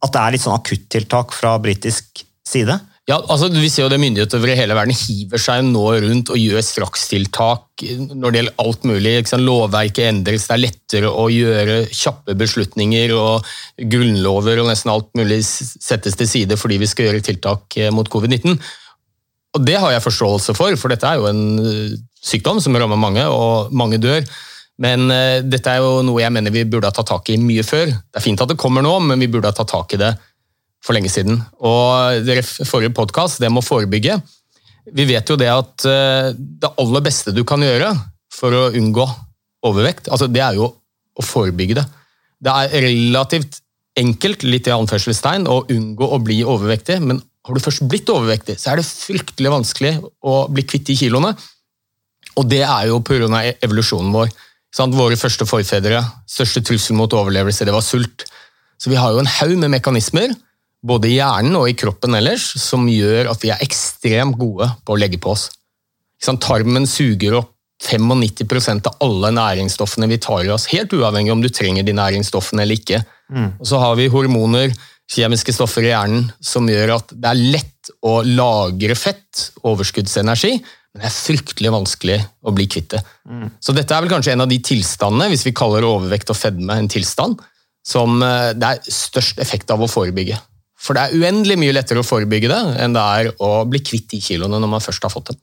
at 0.04 0.12
det 0.12 0.22
er 0.22 0.34
litt 0.34 0.44
sånn 0.44 0.58
akuttiltak 0.58 1.32
fra 1.34 1.56
britisk 1.62 2.24
side. 2.46 2.78
Ja, 3.06 3.20
altså 3.30 3.46
Vi 3.54 3.68
ser 3.70 3.84
jo 3.84 3.90
det 3.92 4.00
myndigheter 4.02 4.40
over 4.40 4.58
hele 4.58 4.74
verden 4.74 4.96
hiver 4.98 5.38
seg 5.38 5.62
nå 5.68 5.84
rundt 6.02 6.30
og 6.34 6.40
gjør 6.40 6.64
strakstiltak 6.66 7.84
når 8.10 8.32
det 8.32 8.40
gjelder 8.40 8.64
alt 8.64 8.86
mulig. 8.90 9.12
Lovverket 9.38 10.08
endres, 10.08 10.48
det 10.48 10.56
er 10.56 10.62
lettere 10.64 11.12
å 11.12 11.28
gjøre 11.30 11.76
kjappe 11.94 12.34
beslutninger, 12.38 13.14
og 13.14 13.46
grunnlover 13.92 14.58
og 14.58 14.72
nesten 14.72 14.90
alt 14.90 15.12
mulig 15.18 15.38
settes 15.46 16.18
til 16.18 16.30
side 16.30 16.58
fordi 16.58 16.80
vi 16.82 16.90
skal 16.90 17.08
gjøre 17.08 17.22
tiltak 17.28 17.78
eh, 17.78 17.94
mot 17.94 18.10
covid-19. 18.10 18.58
Og 19.56 19.64
Det 19.64 19.78
har 19.78 19.94
jeg 19.94 20.04
forståelse 20.04 20.56
for, 20.58 20.74
for 20.74 20.90
dette 20.90 21.06
er 21.06 21.22
jo 21.22 21.30
en 21.30 21.44
eh, 21.62 21.96
sykdom 22.26 22.58
som 22.64 22.74
rammer 22.74 22.98
mange, 22.98 23.22
og 23.30 23.70
mange 23.70 24.02
dør. 24.02 24.26
Men 24.82 25.08
uh, 25.08 25.42
dette 25.44 25.72
er 25.72 25.82
jo 25.84 26.00
noe 26.06 26.22
jeg 26.22 26.34
mener 26.34 26.54
vi 26.54 26.66
burde 26.68 26.90
ha 26.90 26.94
tatt 26.94 27.08
tak 27.10 27.30
i 27.32 27.38
mye 27.40 27.64
før. 27.66 27.90
Det 27.90 28.20
er 28.20 28.24
fint 28.24 28.40
at 28.42 28.52
det 28.52 28.58
kommer 28.60 28.84
nå, 28.84 28.94
men 29.08 29.20
vi 29.22 29.30
burde 29.32 29.50
ha 29.50 29.56
tatt 29.56 29.72
tak 29.72 29.96
i 29.96 30.00
det 30.00 30.12
for 30.84 30.96
lenge 30.96 31.10
siden. 31.10 31.40
Og 31.66 32.32
forrige 32.68 32.94
podkast, 32.94 33.40
det 33.42 33.50
med 33.50 33.64
å 33.64 33.66
forebygge. 33.66 34.18
Vi 34.96 35.06
vet 35.08 35.28
jo 35.32 35.38
det 35.40 35.50
at 35.50 35.86
uh, 35.88 36.32
det 36.36 36.74
aller 36.82 37.06
beste 37.06 37.34
du 37.34 37.42
kan 37.48 37.64
gjøre 37.64 37.94
for 38.36 38.54
å 38.54 38.66
unngå 38.76 39.06
overvekt, 39.66 40.10
altså 40.12 40.28
det 40.30 40.42
er 40.44 40.58
jo 40.58 40.68
å 41.16 41.24
forebygge 41.24 41.78
det. 41.78 41.86
Det 42.44 42.52
er 42.52 42.84
relativt 42.84 43.62
enkelt 43.96 44.44
litt 44.44 44.68
i 44.68 44.74
anførselstegn, 44.74 45.48
å 45.48 45.64
unngå 45.72 46.08
å 46.12 46.20
bli 46.22 46.42
overvektig, 46.44 46.98
men 47.02 47.22
har 47.46 47.56
du 47.56 47.62
først 47.62 47.86
blitt 47.88 48.10
overvektig, 48.12 48.58
så 48.60 48.72
er 48.72 48.80
det 48.80 48.88
fryktelig 48.88 49.52
vanskelig 49.52 49.92
å 50.26 50.38
bli 50.52 50.64
kvitt 50.66 50.88
de 50.90 50.96
kiloene. 50.98 51.32
Og 52.36 52.48
det 52.50 52.62
er 52.66 52.90
jo 52.90 53.00
pga. 53.06 53.40
evolusjonen 53.64 54.12
vår. 54.12 54.32
Våre 54.76 55.16
første 55.16 55.46
forfedre, 55.48 56.02
største 56.28 56.60
trussel 56.60 56.98
mot 56.98 57.12
overlevelse, 57.16 57.64
det 57.64 57.72
var 57.72 57.84
sult. 57.84 58.26
Så 58.76 58.92
vi 58.92 58.98
har 59.00 59.14
jo 59.14 59.22
en 59.22 59.30
haug 59.38 59.56
med 59.56 59.72
mekanismer 59.72 60.34
både 60.86 61.08
i 61.10 61.16
hjernen 61.16 61.56
og 61.58 61.70
i 61.70 61.76
kroppen 61.78 62.14
ellers, 62.18 62.44
som 62.60 62.86
gjør 62.88 63.32
at 63.32 63.42
vi 63.42 63.52
er 63.54 63.62
ekstremt 63.64 64.36
gode 64.38 64.68
på 64.84 64.94
å 64.94 65.00
legge 65.00 65.20
på 65.22 65.32
oss. 65.32 65.48
Tarmen 66.22 66.86
suger 66.88 67.38
opp 67.40 67.52
95% 67.82 68.88
av 68.88 69.02
alle 69.04 69.32
næringsstoffene 69.36 70.08
vi 70.08 70.20
tar 70.22 70.46
i 70.46 70.52
oss, 70.52 70.68
helt 70.72 70.94
uavhengig 70.96 71.32
om 71.34 71.42
du 71.44 71.50
trenger 71.52 71.84
de 71.84 71.92
næringsstoffene 71.96 72.64
eller 72.64 72.80
ikke. 72.80 73.02
Mm. 73.28 73.50
Og 73.60 73.66
Så 73.68 73.80
har 73.82 73.96
vi 73.98 74.08
hormoner, 74.12 74.72
kjemiske 75.12 75.52
stoffer 75.54 75.84
i 75.84 75.92
hjernen, 75.92 76.30
som 76.40 76.68
gjør 76.68 76.96
at 76.96 77.12
det 77.12 77.30
er 77.30 77.42
lett 77.56 77.92
å 78.02 78.22
lagre 78.24 78.96
fett, 78.98 79.50
overskuddsenergi, 79.62 80.56
men 80.96 81.04
det 81.04 81.10
er 81.10 81.16
fryktelig 81.16 81.72
vanskelig 81.74 82.16
å 82.48 82.52
bli 82.56 82.64
kvitt 82.72 82.94
det. 82.94 83.02
Mm. 83.28 83.50
Så 83.60 83.74
dette 83.76 83.92
er 83.92 84.04
vel 84.04 84.12
kanskje 84.14 84.32
en 84.32 84.44
av 84.46 84.48
de 84.50 84.56
tilstandene, 84.64 85.28
hvis 85.32 85.44
vi 85.44 85.54
kaller 85.56 85.84
overvekt 85.84 86.32
og 86.32 86.38
fedme 86.38 86.78
en 86.80 86.88
tilstand, 86.90 87.42
som 87.86 88.16
eh, 88.24 88.52
det 88.56 88.70
er 88.70 88.96
størst 88.96 89.42
effekt 89.42 89.70
av 89.74 89.84
å 89.84 89.90
forebygge. 89.90 90.38
For 90.80 90.96
det 90.96 91.04
er 91.04 91.20
uendelig 91.20 91.58
mye 91.60 91.74
lettere 91.76 92.00
å 92.00 92.06
forebygge 92.06 92.48
det 92.52 92.62
enn 92.82 92.96
det 92.96 93.04
er 93.20 93.30
å 93.44 93.52
bli 93.68 93.82
kvitt 93.84 94.08
de 94.14 94.20
kiloene 94.24 94.60
når 94.62 94.72
man 94.72 94.84
først 94.84 95.04
har 95.04 95.12
fått 95.12 95.32
dem. 95.32 95.40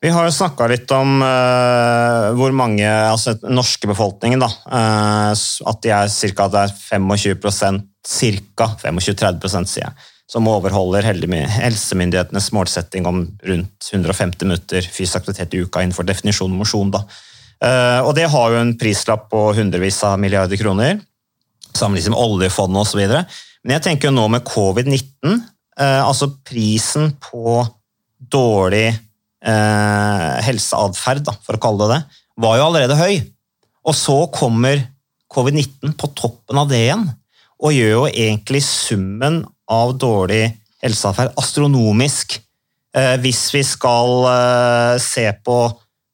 Vi 0.00 0.08
har 0.14 0.24
jo 0.24 0.32
snakka 0.32 0.64
litt 0.70 0.90
om 0.96 1.18
uh, 1.20 2.30
hvor 2.38 2.54
mange 2.56 2.86
altså 2.88 3.34
den 3.36 3.52
norske 3.58 3.90
befolkningen 3.90 4.40
da, 4.40 4.48
uh, 4.72 5.32
At 5.68 5.82
de 5.84 5.92
er 5.92 6.08
ca. 6.08 6.46
25 6.72 7.82
ca. 8.56 8.70
25-30 8.80 9.68
sier 9.68 9.84
jeg, 9.84 10.08
som 10.30 10.46
overholder 10.46 11.08
helsemyndighetenes 11.10 12.52
målsetting 12.54 13.06
om 13.08 13.24
rundt 13.42 13.90
150 13.92 14.46
minutter 14.46 14.86
fysisk 14.86 15.18
aktivitet 15.18 15.56
i 15.56 15.64
uka 15.64 15.82
innenfor 15.82 16.06
definisjonen 16.06 16.58
mosjon. 16.60 16.92
Uh, 16.94 18.00
og 18.06 18.14
det 18.16 18.28
har 18.30 18.52
jo 18.54 18.60
en 18.60 18.76
prislapp 18.78 19.26
på 19.32 19.48
hundrevis 19.58 19.98
av 20.06 20.20
milliarder 20.22 20.60
kroner, 20.60 21.00
sammenlignet 21.74 22.14
med 22.14 22.22
oljefondet 22.22 22.84
osv. 22.84 23.02
Men 23.64 23.76
jeg 23.76 23.86
tenker 23.88 24.08
jo 24.08 24.16
nå 24.16 24.28
med 24.32 24.46
covid-19, 24.46 25.42
eh, 25.80 26.00
altså 26.00 26.30
prisen 26.46 27.12
på 27.20 27.60
dårlig 28.32 28.86
eh, 28.88 30.30
helseatferd, 30.46 31.28
for 31.44 31.58
å 31.58 31.62
kalle 31.62 31.84
det 31.84 31.98
det, 31.98 32.22
var 32.40 32.56
jo 32.56 32.66
allerede 32.70 32.96
høy. 32.96 33.20
Og 33.84 33.96
så 33.96 34.16
kommer 34.32 34.80
covid-19 35.34 35.92
på 36.00 36.10
toppen 36.16 36.60
av 36.60 36.70
det 36.72 36.80
igjen, 36.86 37.04
og 37.60 37.76
gjør 37.76 37.92
jo 37.92 38.04
egentlig 38.08 38.62
summen 38.64 39.42
av 39.70 39.96
dårlig 39.98 40.44
helseatferd 40.82 41.36
astronomisk. 41.40 42.38
Eh, 42.96 43.16
hvis 43.22 43.46
vi 43.54 43.64
skal 43.66 44.28
eh, 44.30 44.94
se 45.02 45.26
på, 45.44 45.58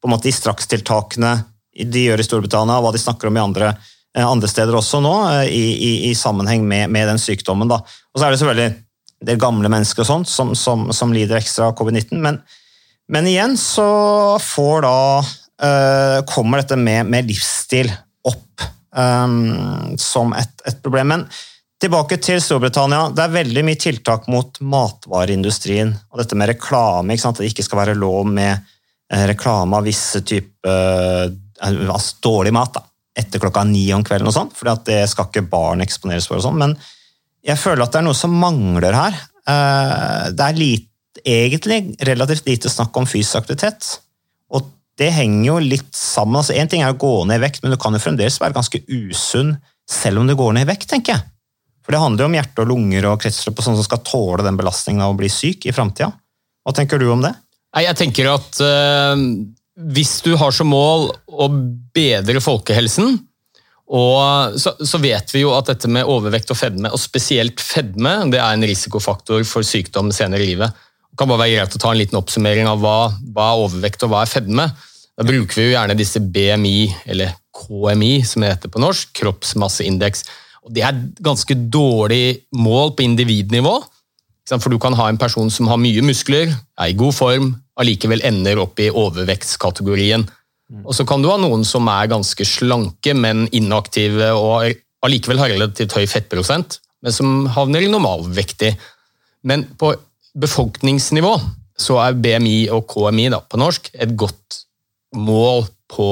på 0.03 0.13
måte, 0.13 0.29
de 0.29 0.37
strakstiltakene 0.37 1.37
de 1.77 2.07
gjør 2.09 2.23
i 2.23 2.25
Storbritannia, 2.25 2.79
og 2.79 2.87
hva 2.87 2.97
de 2.97 3.01
snakker 3.03 3.29
om 3.29 3.37
i 3.37 3.45
andre 3.45 3.75
Eh, 4.17 4.25
andre 4.25 4.49
steder 4.49 4.77
også 4.77 5.03
nå, 5.05 5.15
i, 5.45 5.65
i, 5.77 5.93
i 6.11 6.15
sammenheng 6.17 6.65
med, 6.69 6.89
med, 6.93 7.09
den 7.11 7.21
sykdommen. 7.21 7.69
Da. 7.69 7.83
Og 7.85 8.21
så 8.21 8.27
er 8.27 8.33
det 8.33 8.41
selvfølgelig 8.41 8.77
det 9.27 9.41
gamle 9.41 9.71
mennesker 9.73 10.05
og 10.05 10.09
sånt 10.09 10.31
som, 10.31 10.55
som, 10.57 10.89
som 10.97 11.13
lider 11.13 11.39
ekstra 11.39 11.71
av 11.71 11.77
covid-19. 11.77 12.17
Men, 12.25 12.41
men, 13.13 13.29
igjen 13.29 13.57
så 13.61 13.89
får 14.41 14.87
da 14.87 14.97
eh, 15.21 16.19
kommer 16.33 16.63
dette 16.63 16.81
med, 16.81 17.11
med 17.13 17.29
livsstil 17.29 17.93
opp 18.29 18.65
eh, 18.97 19.37
som 20.01 20.33
et, 20.37 20.65
et, 20.65 20.81
problem. 20.81 21.13
Men 21.13 21.29
tilbake 21.83 22.19
til 22.23 22.41
Storbritannia. 22.43 23.11
Det 23.13 23.25
er 23.25 23.37
veldig 23.37 23.65
mye 23.67 23.81
tiltak 23.81 24.27
mot 24.33 24.61
matvareindustrien. 24.61 25.93
Og 26.13 26.23
dette 26.23 26.39
med 26.39 26.51
reklame. 26.55 27.15
Ikke 27.15 27.27
sant? 27.27 27.39
At 27.39 27.45
det 27.45 27.53
ikke 27.53 27.67
skal 27.67 27.83
være 27.83 27.99
lov 27.99 28.27
med 28.29 28.75
reklame 29.31 29.79
av 29.79 29.87
visse 29.87 30.19
typer 30.27 31.31
uh, 31.31 31.31
altså 31.71 32.17
dårlig 32.27 32.53
mat. 32.57 32.75
da 32.75 32.83
etter 33.17 33.41
klokka 33.41 33.65
ni 33.65 33.87
om 33.97 34.05
kvelden, 34.05 34.29
og 34.29 34.35
sånt, 34.37 34.57
for 34.57 34.69
det 34.85 35.01
skal 35.11 35.31
ikke 35.31 35.47
barn 35.49 35.85
eksponeres 35.85 36.29
for. 36.29 36.39
og 36.39 36.45
sånn, 36.45 36.59
Men 36.61 36.77
jeg 37.47 37.59
føler 37.59 37.87
at 37.87 37.95
det 37.95 38.03
er 38.03 38.09
noe 38.09 38.19
som 38.19 38.35
mangler 38.37 38.97
her. 38.97 39.17
Eh, 39.49 40.27
det 40.37 40.45
er 40.45 40.59
lite, 40.61 40.91
egentlig 41.25 41.97
relativt 42.05 42.47
lite 42.47 42.69
snakk 42.69 42.97
om 42.97 43.09
fysisk 43.09 43.41
aktivitet. 43.41 44.01
Og 44.53 44.69
det 45.01 45.13
henger 45.17 45.47
jo 45.47 45.57
litt 45.65 45.95
sammen. 45.97 46.37
altså 46.37 46.53
Én 46.53 46.69
ting 46.69 46.83
er 46.83 46.93
å 46.93 47.01
gå 47.01 47.25
ned 47.25 47.41
i 47.41 47.47
vekt, 47.47 47.63
men 47.63 47.73
du 47.73 47.79
kan 47.81 47.97
jo 47.97 48.03
fremdeles 48.03 48.41
være 48.41 48.57
ganske 48.59 48.83
usunn 48.85 49.57
selv 49.89 50.21
om 50.21 50.27
du 50.27 50.35
går 50.37 50.53
ned 50.53 50.67
i 50.67 50.73
vekt, 50.75 50.91
tenker 50.91 51.17
jeg. 51.17 51.25
For 51.87 51.95
det 51.95 52.03
handler 52.03 52.25
jo 52.25 52.31
om 52.33 52.35
hjerte 52.35 52.65
og 52.65 52.71
lunger 52.73 53.07
og 53.07 53.21
kretsløp 53.23 53.61
og 53.61 53.63
sånn 53.63 53.79
som 53.79 53.87
skal 53.87 54.03
tåle 54.03 54.43
den 54.43 54.59
belastningen 54.59 55.05
av 55.07 55.15
å 55.15 55.19
bli 55.19 55.31
syk 55.31 55.69
i 55.71 55.75
framtida. 55.75 56.11
Hva 56.67 56.75
tenker 56.75 56.99
du 56.99 57.07
om 57.15 57.23
det? 57.23 57.31
Jeg 57.77 57.95
tenker 57.99 58.33
at 58.33 58.59
eh, 58.65 59.23
hvis 59.95 60.17
du 60.25 60.33
har 60.41 60.55
som 60.57 60.73
mål 60.73 61.11
å 61.31 61.49
bedre 61.95 62.43
folkehelsen, 62.43 63.21
og 63.87 64.57
så, 64.59 64.73
så 64.83 64.99
vet 64.99 65.31
vi 65.31 65.45
jo 65.45 65.53
at 65.55 65.69
dette 65.71 65.87
med 65.93 66.09
overvekt 66.11 66.51
og 66.51 66.59
fedme, 66.59 66.91
og 66.91 66.99
spesielt 66.99 67.63
fedme, 67.63 68.17
det 68.33 68.41
er 68.43 68.57
en 68.57 68.67
risikofaktor 68.67 69.45
for 69.47 69.67
sykdom 69.67 70.11
senere 70.15 70.43
i 70.43 70.51
livet. 70.51 70.75
Det 71.07 71.21
kan 71.21 71.31
bare 71.31 71.45
være 71.45 71.61
greit 71.61 71.77
å 71.79 71.83
ta 71.85 71.93
en 71.93 72.01
liten 72.01 72.19
oppsummering 72.19 72.67
av 72.67 72.83
hva, 72.83 72.97
hva 73.37 73.53
er 73.53 73.63
overvekt 73.69 74.03
og 74.03 74.11
hva 74.11 74.25
er 74.25 74.33
fedme. 74.33 74.67
Da 75.17 75.25
bruker 75.29 75.61
vi 75.61 75.69
jo 75.69 75.77
gjerne 75.77 75.97
disse 75.97 76.21
BMI, 76.21 76.81
eller 77.15 77.37
KMI 77.57 78.19
som 78.27 78.43
det 78.43 78.51
heter 78.57 78.75
på 78.75 78.83
norsk, 78.83 79.15
kroppsmasseindeks. 79.23 80.27
Og 80.67 80.75
Det 80.75 80.83
er 80.83 81.05
ganske 81.23 81.55
dårlig 81.55 82.49
mål 82.53 82.97
på 82.97 83.07
individnivå. 83.07 83.77
For 84.47 84.71
du 84.71 84.79
kan 84.83 84.95
ha 84.95 85.09
en 85.11 85.19
person 85.19 85.51
som 85.51 85.69
har 85.71 85.79
mye 85.79 86.03
muskler, 86.07 86.51
er 86.79 86.91
i 86.91 86.99
god 86.99 87.15
form, 87.15 87.55
allikevel 87.79 88.23
ender 88.27 88.61
opp 88.63 88.79
i 88.83 88.91
overvektskategorien. 88.91 90.27
Og 90.83 90.95
så 90.95 91.07
kan 91.07 91.23
du 91.23 91.31
ha 91.31 91.39
noen 91.39 91.63
som 91.67 91.87
er 91.91 92.11
ganske 92.11 92.47
slanke, 92.47 93.15
men 93.15 93.47
inaktive 93.55 94.33
og 94.35 94.73
allikevel 95.07 95.43
har 95.43 95.53
relativt 95.55 95.95
høy 95.95 96.07
fettprosent, 96.11 96.81
men 97.03 97.15
som 97.15 97.47
havner 97.55 97.85
i 97.87 97.91
normalvektig. 97.91 98.73
Men 99.47 99.67
på 99.79 99.93
befolkningsnivå 100.37 101.37
så 101.79 102.01
er 102.03 102.19
BMI 102.19 102.59
og 102.75 102.87
KMI 102.91 103.29
da, 103.35 103.43
på 103.43 103.61
norsk 103.61 103.93
et 103.95 104.15
godt 104.19 104.63
mål 105.17 105.67
på 105.93 106.09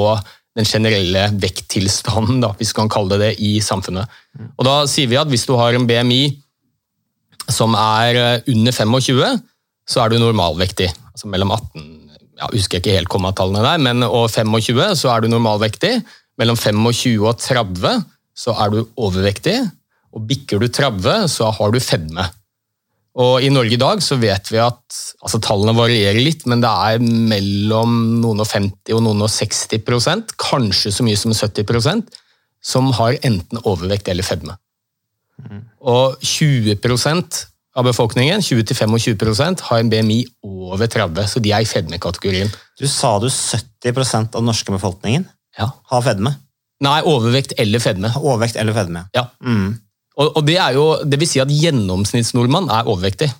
den 0.54 0.68
generelle 0.68 1.26
vekttilstanden, 1.42 2.40
da, 2.44 2.52
hvis 2.58 2.70
man 2.76 2.86
kan 2.86 2.94
kalle 2.94 3.16
det 3.16 3.20
det, 3.24 3.32
i 3.42 3.58
samfunnet. 3.64 4.10
Og 4.54 4.64
Da 4.66 4.76
sier 4.90 5.10
vi 5.10 5.18
at 5.18 5.30
hvis 5.30 5.46
du 5.48 5.56
har 5.58 5.74
en 5.74 5.86
BMI 5.88 6.22
som 7.50 7.74
er 7.76 8.20
eh, 8.20 8.52
under 8.54 8.72
25, 8.72 9.42
så 9.90 10.00
er 10.04 10.12
du 10.12 10.20
normalvektig. 10.22 10.88
Altså 11.12 11.28
mellom 11.28 11.52
18 11.56 12.04
jeg 12.34 12.50
husker 12.58 12.80
ikke 12.80 12.94
helt 12.96 13.10
kommatallene 13.12 13.62
der, 13.62 13.78
men 13.82 14.02
og 14.06 14.26
25 14.30 14.96
så 14.98 15.12
er 15.12 15.22
du 15.22 15.30
normalvektig. 15.30 15.92
Mellom 16.40 16.58
25 16.58 17.22
og 17.22 17.38
30 17.38 18.00
så 18.34 18.54
er 18.58 18.72
du 18.72 18.80
overvektig. 18.98 19.60
Og 20.14 20.26
bikker 20.28 20.62
du 20.62 20.66
30, 20.68 21.28
så 21.30 21.50
har 21.54 21.74
du 21.74 21.78
fedme. 21.82 22.26
Og 23.14 23.44
I 23.46 23.50
Norge 23.54 23.76
i 23.76 23.78
dag 23.78 24.00
så 24.02 24.16
vet 24.18 24.48
vi 24.50 24.58
at 24.58 24.96
altså 25.22 25.38
Tallene 25.42 25.76
varierer 25.76 26.18
litt, 26.18 26.42
men 26.50 26.62
det 26.64 26.70
er 26.70 27.04
mellom 27.04 27.94
noen 28.18 28.42
og 28.42 28.48
50 28.50 28.96
og 28.96 29.04
noen 29.06 29.22
og 29.22 29.30
60% 29.30 30.34
kanskje 30.40 30.90
så 30.96 31.06
mye 31.06 31.20
som 31.20 31.34
70% 31.34 32.18
som 32.64 32.90
har 32.98 33.18
enten 33.22 33.60
overvekt 33.62 34.08
eller 34.10 34.26
fedme. 34.26 34.56
Og 35.84 36.18
20% 36.24 37.42
av 37.74 37.86
befolkningen, 37.86 38.42
20-25% 38.42 39.64
har 39.68 39.82
en 39.82 39.90
BMI 39.90 40.20
over 40.46 40.86
30, 40.90 41.26
så 41.30 41.42
de 41.42 41.52
er 41.54 41.64
i 41.64 41.68
fedmekategorien. 41.68 42.50
Du 42.78 42.86
sa 42.90 43.16
du 43.22 43.28
70 43.28 43.94
av 44.14 44.38
den 44.38 44.50
norske 44.50 44.74
befolkningen 44.74 45.28
Ja. 45.58 45.70
har 45.90 46.02
fedme? 46.02 46.36
Nei, 46.82 47.00
overvekt 47.02 47.54
eller 47.58 47.78
fedme. 47.78 48.10
Overvekt 48.18 48.56
eller 48.56 48.74
fedme? 48.74 49.06
Ja. 49.14 49.28
Mm. 49.42 49.78
Og, 50.14 50.36
og 50.38 50.44
det, 50.46 50.58
er 50.62 50.76
jo, 50.76 50.84
det 51.04 51.18
vil 51.20 51.30
si 51.30 51.42
at 51.42 51.50
gjennomsnittsnordmann 51.50 52.70
er 52.70 52.86
overvektig. 52.90 53.30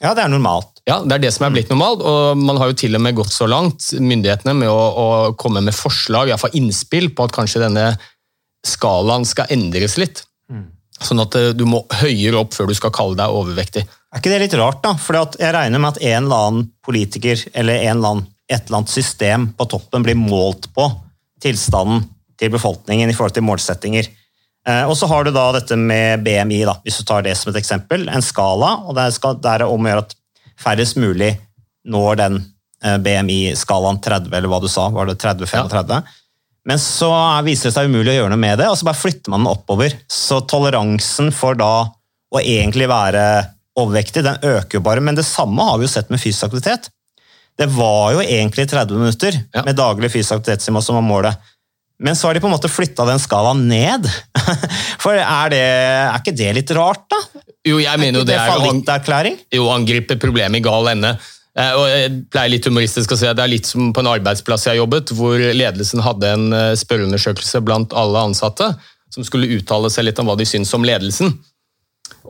Ja, 0.00 0.14
det 0.16 0.24
er 0.24 0.32
normalt. 0.32 0.78
Ja, 0.88 1.00
Det 1.04 1.18
er 1.18 1.24
det 1.26 1.32
som 1.34 1.44
er 1.44 1.52
blitt 1.52 1.68
normalt, 1.72 2.00
og 2.06 2.38
man 2.40 2.56
har 2.60 2.70
jo 2.70 2.78
til 2.80 2.96
og 2.96 3.02
med 3.04 3.18
gått 3.18 3.34
så 3.34 3.48
langt, 3.50 3.90
myndighetene, 4.00 4.54
med 4.62 4.70
å, 4.72 4.78
å 4.78 5.06
komme 5.38 5.60
med 5.64 5.76
forslag, 5.76 6.30
iallfall 6.30 6.56
innspill, 6.56 7.10
på 7.12 7.26
at 7.26 7.34
kanskje 7.36 7.62
denne 7.66 7.84
skalaen 8.66 9.26
skal 9.28 9.50
endres 9.52 9.98
litt. 10.00 10.24
Sånn 11.00 11.22
at 11.22 11.36
eh, 11.38 11.52
du 11.56 11.64
må 11.68 11.82
høyere 12.02 12.42
opp 12.42 12.54
før 12.56 12.70
du 12.70 12.76
skal 12.76 12.92
kalle 12.94 13.16
deg 13.18 13.32
overvektig. 13.32 13.84
Er 14.10 14.20
ikke 14.20 14.32
det 14.32 14.40
litt 14.42 14.56
rart, 14.58 14.82
da? 14.84 14.94
For 15.00 15.16
jeg 15.16 15.54
regner 15.54 15.80
med 15.80 15.94
at 15.94 16.00
en 16.02 16.26
eller 16.26 16.46
annen 16.46 16.66
politiker 16.84 17.40
eller 17.54 17.80
eller 17.80 18.10
annen, 18.10 18.26
et 18.50 18.66
eller 18.66 18.80
annet 18.80 18.92
system 18.92 19.50
på 19.56 19.68
toppen 19.70 20.04
blir 20.04 20.18
målt 20.18 20.68
på 20.74 20.88
tilstanden 21.40 22.02
til 22.40 22.52
befolkningen 22.52 23.12
i 23.12 23.16
forhold 23.16 23.36
til 23.36 23.46
målsettinger. 23.46 24.08
Eh, 24.68 24.84
Og 24.88 24.96
så 24.96 25.06
har 25.08 25.24
du 25.24 25.30
da 25.32 25.46
dette 25.56 25.76
med 25.76 26.24
BMI, 26.24 26.64
da, 26.68 26.76
hvis 26.84 26.98
du 27.00 27.04
tar 27.08 27.22
det 27.22 27.36
som 27.38 27.50
et 27.52 27.60
eksempel. 27.62 28.08
En 28.08 28.22
skala, 28.24 28.74
og 28.86 28.96
det 28.96 29.06
er, 29.08 29.58
det 29.58 29.68
om 29.68 29.86
å 29.86 29.92
gjøre 29.92 30.04
at 30.06 30.16
færrest 30.60 30.98
mulig 31.00 31.32
når 31.88 32.16
den 32.20 32.40
eh, 32.84 32.98
BMI-skalaen 33.00 34.00
30, 34.04 34.32
eller 34.36 34.48
hva 34.52 34.60
du 34.60 34.68
sa, 34.68 34.88
var 34.92 35.08
det 35.08 35.18
30-35? 35.22 36.02
Men 36.68 36.78
så 36.78 37.08
viser 37.46 37.70
det 37.70 37.76
seg 37.78 37.88
umulig 37.88 38.12
å 38.12 38.18
gjøre 38.18 38.34
noe 38.34 38.42
med 38.42 38.58
det, 38.60 38.68
og 38.68 38.76
så 38.76 38.84
bare 38.90 39.00
flytter 39.00 39.32
man 39.32 39.46
den 39.46 39.52
oppover. 39.54 39.96
Så 40.12 40.42
toleransen 40.44 41.32
for 41.32 41.56
da 41.56 41.88
å 42.30 42.42
egentlig 42.42 42.86
være 42.90 43.24
overvektig, 43.80 44.22
den 44.26 44.36
øker 44.44 44.76
jo 44.78 44.84
bare. 44.84 45.00
Men 45.00 45.16
det 45.16 45.24
samme 45.24 45.64
har 45.64 45.78
vi 45.80 45.88
jo 45.88 45.92
sett 45.94 46.10
med 46.12 46.20
fysisk 46.20 46.50
aktivitet. 46.50 46.90
Det 47.58 47.66
var 47.72 48.12
jo 48.14 48.20
egentlig 48.20 48.68
30 48.70 49.00
minutter 49.00 49.40
Ja. 49.54 49.64
med 49.64 49.76
daglig 49.76 50.12
fysisk 50.12 50.36
aktivitet 50.36 50.62
som 50.62 50.74
var 50.76 51.02
målet. 51.02 51.36
Men 52.00 52.16
så 52.16 52.28
har 52.28 52.36
de 52.36 52.40
på 52.40 52.48
en 52.48 52.54
måte 52.54 52.70
flytta 52.72 53.04
den 53.08 53.20
skalaen 53.20 53.66
ned. 53.68 54.06
For 55.02 55.16
er, 55.16 55.52
det, 55.52 55.60
er 55.60 56.16
ikke 56.16 56.36
det 56.36 56.54
litt 56.56 56.72
rart, 56.76 57.04
da? 57.12 57.18
Jo, 57.68 57.76
jeg 57.82 58.00
mener 58.00 58.22
jo 58.22 58.28
det 58.28 58.38
er 58.38 58.48
fallitterklæring? 58.48 59.36
jo 59.52 59.68
angripe 59.72 60.16
problemet 60.20 60.62
i 60.62 60.64
gal 60.64 60.88
ende. 60.94 61.12
Eh, 61.58 61.74
Og 61.76 61.84
jeg 61.90 62.14
pleier 62.32 62.54
litt 62.54 62.68
humoristisk 62.68 63.12
å 63.12 63.18
si 63.18 63.28
at 63.28 63.36
Det 63.36 63.44
er 63.44 63.52
litt 63.52 63.68
som 63.68 63.90
på 63.92 64.00
en 64.04 64.12
arbeidsplass 64.14 64.64
jeg 64.66 64.76
har 64.76 64.80
jobbet, 64.80 65.12
hvor 65.18 65.36
ledelsen 65.36 66.00
hadde 66.06 66.32
en 66.38 66.48
eh, 66.56 66.72
spørreundersøkelse 66.80 67.60
blant 67.66 67.92
alle 67.92 68.24
ansatte, 68.30 68.72
som 69.12 69.26
skulle 69.26 69.50
uttale 69.58 69.90
seg 69.92 70.08
litt 70.08 70.20
om 70.22 70.30
hva 70.30 70.38
de 70.40 70.48
syns 70.48 70.72
om 70.76 70.86
ledelsen. 70.86 71.34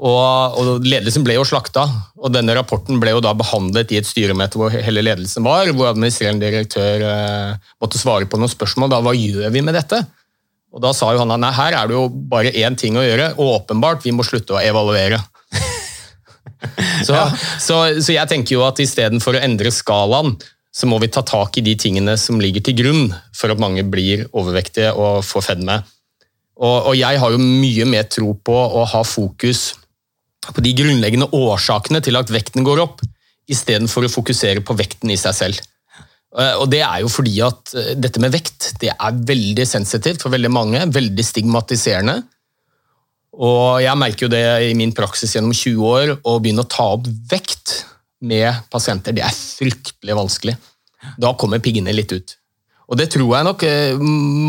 Og, 0.01 0.57
og 0.61 0.87
Ledelsen 0.87 1.25
ble 1.27 1.35
jo 1.37 1.45
slakta, 1.47 1.83
og 2.21 2.33
denne 2.33 2.55
rapporten 2.57 3.01
ble 3.03 3.13
jo 3.17 3.23
da 3.25 3.33
behandlet 3.37 3.93
i 3.93 3.99
et 4.01 4.09
styremøte 4.09 4.61
hvor 4.61 4.73
hele 4.73 5.03
ledelsen 5.05 5.45
var, 5.45 5.73
hvor 5.75 5.91
administrerende 5.91 6.47
direktør 6.47 7.05
eh, 7.09 7.73
måtte 7.83 8.01
svare 8.01 8.29
på 8.31 8.41
noen 8.41 8.53
spørsmål. 8.53 8.93
da, 8.93 9.01
Hva 9.05 9.17
gjør 9.17 9.51
vi 9.53 9.65
med 9.67 9.77
dette? 9.77 10.05
Og 10.71 10.83
Da 10.85 10.93
sa 10.95 11.11
jo 11.13 11.21
han 11.25 11.35
at 11.35 11.43
nei, 11.43 11.51
her 11.57 11.77
er 11.77 11.91
det 11.91 11.97
jo 11.97 12.07
bare 12.31 12.55
én 12.55 12.79
ting 12.79 12.97
å 12.97 13.05
gjøre, 13.05 13.33
og 13.37 13.57
åpenbart, 13.59 14.07
vi 14.07 14.15
må 14.15 14.27
slutte 14.27 14.57
å 14.57 14.63
evaluere. 14.63 15.21
Så, 17.01 17.17
så, 17.57 17.77
så 18.05 18.13
jeg 18.13 18.29
tenker 18.29 18.53
jo 18.53 18.65
at 18.67 18.81
istedenfor 18.83 19.39
å 19.39 19.41
endre 19.41 19.71
skalaen, 19.73 20.35
så 20.69 20.85
må 20.87 20.99
vi 21.01 21.09
ta 21.09 21.23
tak 21.27 21.57
i 21.57 21.65
de 21.65 21.73
tingene 21.79 22.19
som 22.21 22.37
ligger 22.41 22.63
til 22.67 22.77
grunn 22.77 23.15
for 23.37 23.49
at 23.53 23.63
mange 23.63 23.83
blir 23.89 24.27
overvektige 24.29 24.93
og 24.93 25.25
får 25.27 25.47
fedme. 25.49 25.79
Og, 26.61 26.91
og 26.91 26.95
jeg 26.99 27.21
har 27.23 27.33
jo 27.33 27.41
mye 27.41 27.87
mer 27.89 28.09
tro 28.13 28.35
på 28.37 28.55
å 28.55 28.85
ha 28.93 29.01
fokus 29.07 29.71
på 30.51 30.65
de 30.65 30.73
grunnleggende 30.77 31.29
årsakene 31.37 32.01
til 32.05 32.19
at 32.21 32.33
vekten 32.33 32.65
går 32.67 32.83
opp, 32.83 33.03
istedenfor 33.51 34.07
å 34.07 34.13
fokusere 34.13 34.63
på 34.65 34.77
vekten 34.79 35.13
i 35.13 35.19
seg 35.21 35.37
selv. 35.37 35.61
Eh, 36.37 36.55
Og 36.61 36.69
det 36.73 36.83
er 36.87 37.03
jo 37.05 37.11
fordi 37.13 37.41
at 37.45 37.75
eh, 37.77 37.95
dette 37.99 38.23
med 38.23 38.35
vekt 38.35 38.75
det 38.83 38.93
er 38.93 39.23
veldig 39.33 39.67
sensitivt 39.67 40.23
for 40.23 40.33
veldig 40.35 40.53
mange, 40.53 40.85
veldig 40.93 41.27
stigmatiserende. 41.27 42.21
Og 43.41 43.81
jeg 43.83 43.99
merker 43.99 44.27
jo 44.27 44.33
det 44.33 44.45
i 44.69 44.75
min 44.77 44.93
praksis 44.97 45.37
gjennom 45.37 45.55
20 45.55 45.87
år, 45.87 46.17
å 46.27 46.39
begynne 46.43 46.65
å 46.65 46.71
ta 46.71 46.89
opp 46.97 47.07
vekt 47.31 47.85
med 48.27 48.67
pasienter, 48.73 49.15
det 49.17 49.25
er 49.25 49.33
fryktelig 49.33 50.17
vanskelig. 50.19 50.57
Da 51.17 51.33
kommer 51.39 51.63
piggene 51.63 51.95
litt 51.95 52.13
ut. 52.13 52.35
Og 52.91 52.99
det 52.99 53.07
tror 53.13 53.29
jeg 53.37 53.47
nok 53.47 53.63
eh, 53.69 54.01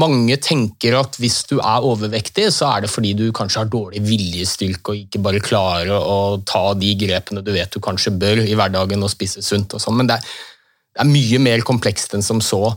mange 0.01 0.35
tenker 0.41 0.95
at 0.97 1.17
hvis 1.21 1.43
du 1.51 1.59
er 1.59 1.85
overvektig, 1.85 2.47
så 2.49 2.71
er 2.71 2.83
det 2.83 2.89
fordi 2.89 3.13
du 3.17 3.27
kanskje 3.37 3.61
har 3.61 3.69
dårlig 3.69 4.01
viljestyrke 4.01 4.95
og 4.95 5.01
ikke 5.03 5.21
bare 5.21 5.41
klarer 5.45 5.91
å 5.93 6.39
ta 6.49 6.71
de 6.73 6.95
grepene 6.97 7.43
du 7.45 7.51
vet 7.53 7.69
du 7.69 7.77
kanskje 7.83 8.15
bør 8.17 8.41
i 8.41 8.55
hverdagen 8.57 9.05
og 9.05 9.11
spise 9.13 9.43
sunt 9.45 9.75
og 9.77 9.83
sånn, 9.83 9.99
men 9.99 10.09
det 10.09 10.17
er, 10.17 10.31
det 10.97 11.03
er 11.03 11.11
mye 11.11 11.41
mer 11.45 11.61
komplekst 11.67 12.17
enn 12.17 12.25
som 12.25 12.41
så. 12.41 12.71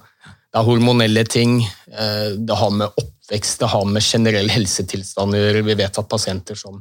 Det 0.53 0.61
er 0.61 0.67
hormonelle 0.69 1.25
ting, 1.33 1.63
eh, 1.97 2.35
det 2.37 2.59
har 2.61 2.75
med 2.75 3.01
oppvekst, 3.01 3.63
det 3.65 3.71
har 3.73 3.89
med 3.89 4.05
generell 4.05 4.53
helsetilstand 4.53 5.33
å 5.33 5.41
gjøre. 5.41 5.65
Vi 5.65 5.79
vet 5.81 6.03
at 6.03 6.11
pasienter 6.13 6.61
som 6.61 6.77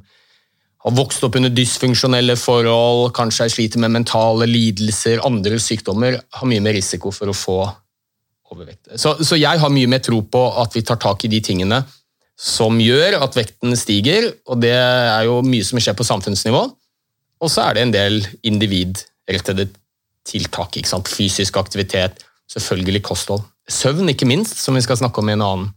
har 0.83 0.97
vokst 0.97 1.23
opp 1.23 1.39
under 1.39 1.55
dysfunksjonelle 1.55 2.35
forhold, 2.35 3.13
kanskje 3.15 3.47
sliter 3.55 3.79
med 3.79 3.95
mentale 3.95 4.49
lidelser, 4.51 5.23
andre 5.23 5.55
sykdommer, 5.63 6.19
har 6.19 6.51
mye 6.51 6.65
mer 6.67 6.75
risiko 6.75 7.15
for 7.15 7.31
å 7.31 7.37
få 7.37 7.57
overvekt. 8.53 8.93
Så, 8.95 9.17
så 9.25 9.37
jeg 9.39 9.59
har 9.59 9.73
mye 9.73 9.89
mer 9.89 10.01
tro 10.05 10.21
på 10.23 10.45
at 10.61 10.77
vi 10.77 10.85
tar 10.85 11.01
tak 11.01 11.25
i 11.25 11.31
de 11.33 11.41
tingene 11.43 11.83
som 12.39 12.79
gjør 12.81 13.19
at 13.21 13.35
vekten 13.37 13.75
stiger, 13.77 14.31
og 14.49 14.61
det 14.63 14.73
er 14.73 15.27
jo 15.27 15.39
mye 15.45 15.65
som 15.65 15.79
skjer 15.81 15.95
på 15.97 16.07
samfunnsnivå. 16.07 16.63
Og 17.43 17.51
så 17.51 17.67
er 17.67 17.77
det 17.77 17.85
en 17.85 17.93
del 17.93 18.19
individrettede 18.47 19.67
tiltak. 20.27 20.77
ikke 20.77 20.89
sant? 20.89 21.11
Fysisk 21.11 21.57
aktivitet, 21.59 22.23
selvfølgelig 22.51 23.03
kosthold. 23.05 23.43
Søvn, 23.69 24.09
ikke 24.11 24.27
minst, 24.27 24.57
som 24.59 24.75
vi 24.75 24.83
skal 24.83 24.99
snakke 24.99 25.21
om 25.21 25.29
i 25.29 25.35
en 25.37 25.45
annen 25.45 25.71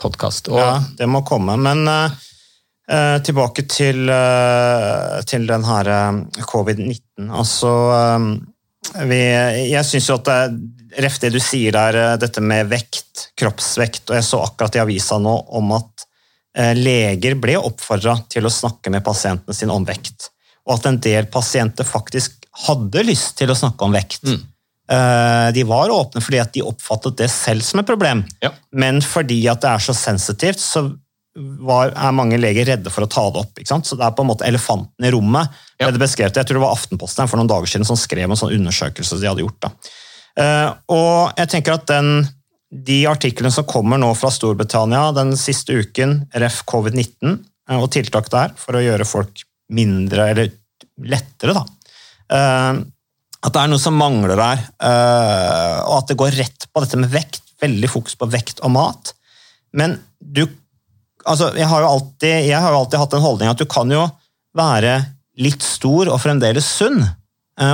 podkast. 0.00 0.48
Ja, 0.52 0.78
det 0.96 1.08
må 1.10 1.24
komme. 1.28 1.56
Men 1.60 1.84
eh, 1.88 3.18
tilbake 3.26 3.66
til, 3.68 4.06
uh, 4.08 5.20
til 5.28 5.44
den 5.48 5.66
her 5.66 5.90
uh, 5.92 6.44
covid-19. 6.48 7.28
Altså 7.28 7.72
vi, 9.06 9.20
Jeg 9.70 9.84
syns 9.84 10.08
jo 10.08 10.16
at 10.16 10.30
det 10.30 10.38
Ref 10.98 11.18
det 11.22 11.30
du 11.34 11.38
sier 11.40 11.72
der, 11.72 11.96
eh, 11.96 12.16
dette 12.18 12.40
med 12.42 12.68
vekt, 12.70 13.30
kroppsvekt, 13.38 14.10
og 14.10 14.16
jeg 14.18 14.24
så 14.26 14.40
akkurat 14.44 14.76
i 14.76 14.82
avisa 14.82 15.18
nå 15.22 15.34
om 15.58 15.72
at 15.76 16.06
eh, 16.56 16.72
leger 16.74 17.36
ble 17.38 17.56
oppfordra 17.60 18.16
til 18.28 18.46
å 18.48 18.50
snakke 18.52 18.90
med 18.90 19.04
pasientene 19.06 19.54
sine 19.54 19.72
om 19.72 19.84
vekt. 19.86 20.30
og 20.66 20.74
at 20.76 20.86
en 20.86 20.98
del 21.00 21.26
pasienter 21.26 21.84
faktisk 21.88 22.44
hadde 22.66 23.02
lyst 23.06 23.36
til 23.38 23.50
å 23.50 23.56
snakke 23.56 23.82
om 23.86 23.92
vekt. 23.96 24.22
Mm. 24.28 24.42
De 25.54 25.62
var 25.64 25.88
åpne 25.94 26.20
fordi 26.20 26.38
at 26.42 26.52
de 26.52 26.62
oppfattet 26.66 27.16
det 27.16 27.28
selv 27.30 27.62
som 27.62 27.80
et 27.80 27.86
problem, 27.86 28.24
Ja. 28.42 28.50
men 28.72 29.00
fordi 29.00 29.48
at 29.48 29.60
det 29.62 29.70
er 29.70 29.78
så 29.78 29.94
sensitivt, 29.94 30.58
så 30.60 30.82
var, 31.62 31.92
er 31.94 32.12
mange 32.12 32.38
leger 32.42 32.66
redde 32.66 32.90
for 32.90 33.06
å 33.06 33.10
ta 33.10 33.22
det 33.30 33.38
opp. 33.44 33.60
Så 33.64 33.96
det 33.96 34.04
er 34.04 34.14
på 34.16 34.24
en 34.24 34.30
måte 34.32 34.46
elefanten 34.48 35.06
i 35.06 35.12
rommet. 35.14 35.48
Ja. 35.78 35.90
det 35.90 36.02
beskrevet. 36.02 36.36
Jeg 36.36 36.46
tror 36.46 36.58
det 36.58 36.64
var 36.66 36.74
Aftenposten 36.74 37.30
for 37.30 37.38
noen 37.38 37.48
dager 37.48 37.70
siden 37.70 37.86
som 37.86 37.96
skrev 37.96 38.28
en 38.28 38.36
sånn 38.36 38.52
undersøkelse 38.58 39.20
de 39.20 39.30
hadde 39.30 39.44
gjort. 39.44 39.60
Da. 39.62 39.70
Eh, 40.38 40.68
og 40.92 41.38
jeg 41.38 41.50
tenker 41.50 41.76
at 41.76 41.88
den, 41.90 42.22
de 42.70 43.02
artiklene 43.10 43.52
som 43.54 43.66
kommer 43.68 44.00
nå 44.00 44.12
fra 44.18 44.30
Storbritannia 44.34 45.10
den 45.16 45.34
siste 45.38 45.80
uken, 45.80 46.20
ref. 46.42 46.62
covid-19, 46.70 47.36
eh, 47.70 47.78
og 47.78 47.90
tiltak 47.94 48.30
der 48.32 48.54
for 48.60 48.78
å 48.78 48.84
gjøre 48.84 49.08
folk 49.08 49.44
mindre, 49.74 50.30
eller 50.32 50.50
lettere, 51.10 51.56
da. 51.56 51.64
Eh, 52.30 52.80
at 53.40 53.54
det 53.54 53.60
er 53.62 53.70
noe 53.72 53.80
som 53.80 53.96
mangler 53.96 54.36
der, 54.36 54.66
og 55.88 55.94
at 55.94 56.10
det 56.10 56.16
går 56.20 56.34
rett 56.36 56.66
på 56.68 56.82
dette 56.84 56.98
med 57.00 57.08
vekt. 57.08 57.40
Veldig 57.64 57.88
fokus 57.88 58.18
på 58.20 58.26
vekt 58.28 58.60
og 58.60 58.74
mat. 58.74 59.14
Men 59.72 59.94
du 60.20 60.42
altså, 61.24 61.48
jeg, 61.56 61.64
har 61.70 61.80
jo 61.80 61.88
alltid, 61.88 62.50
har 62.52 62.74
jo 62.74 62.82
alltid 62.82 63.00
hatt 63.00 63.16
en 63.16 63.24
holdning 63.24 63.48
at 63.48 63.62
du 63.62 63.64
kan 63.64 63.88
jo 63.88 64.02
være 64.52 64.98
litt 65.40 65.64
stor 65.64 66.12
og 66.12 66.20
fremdeles 66.20 66.68
sunn. 66.68 67.00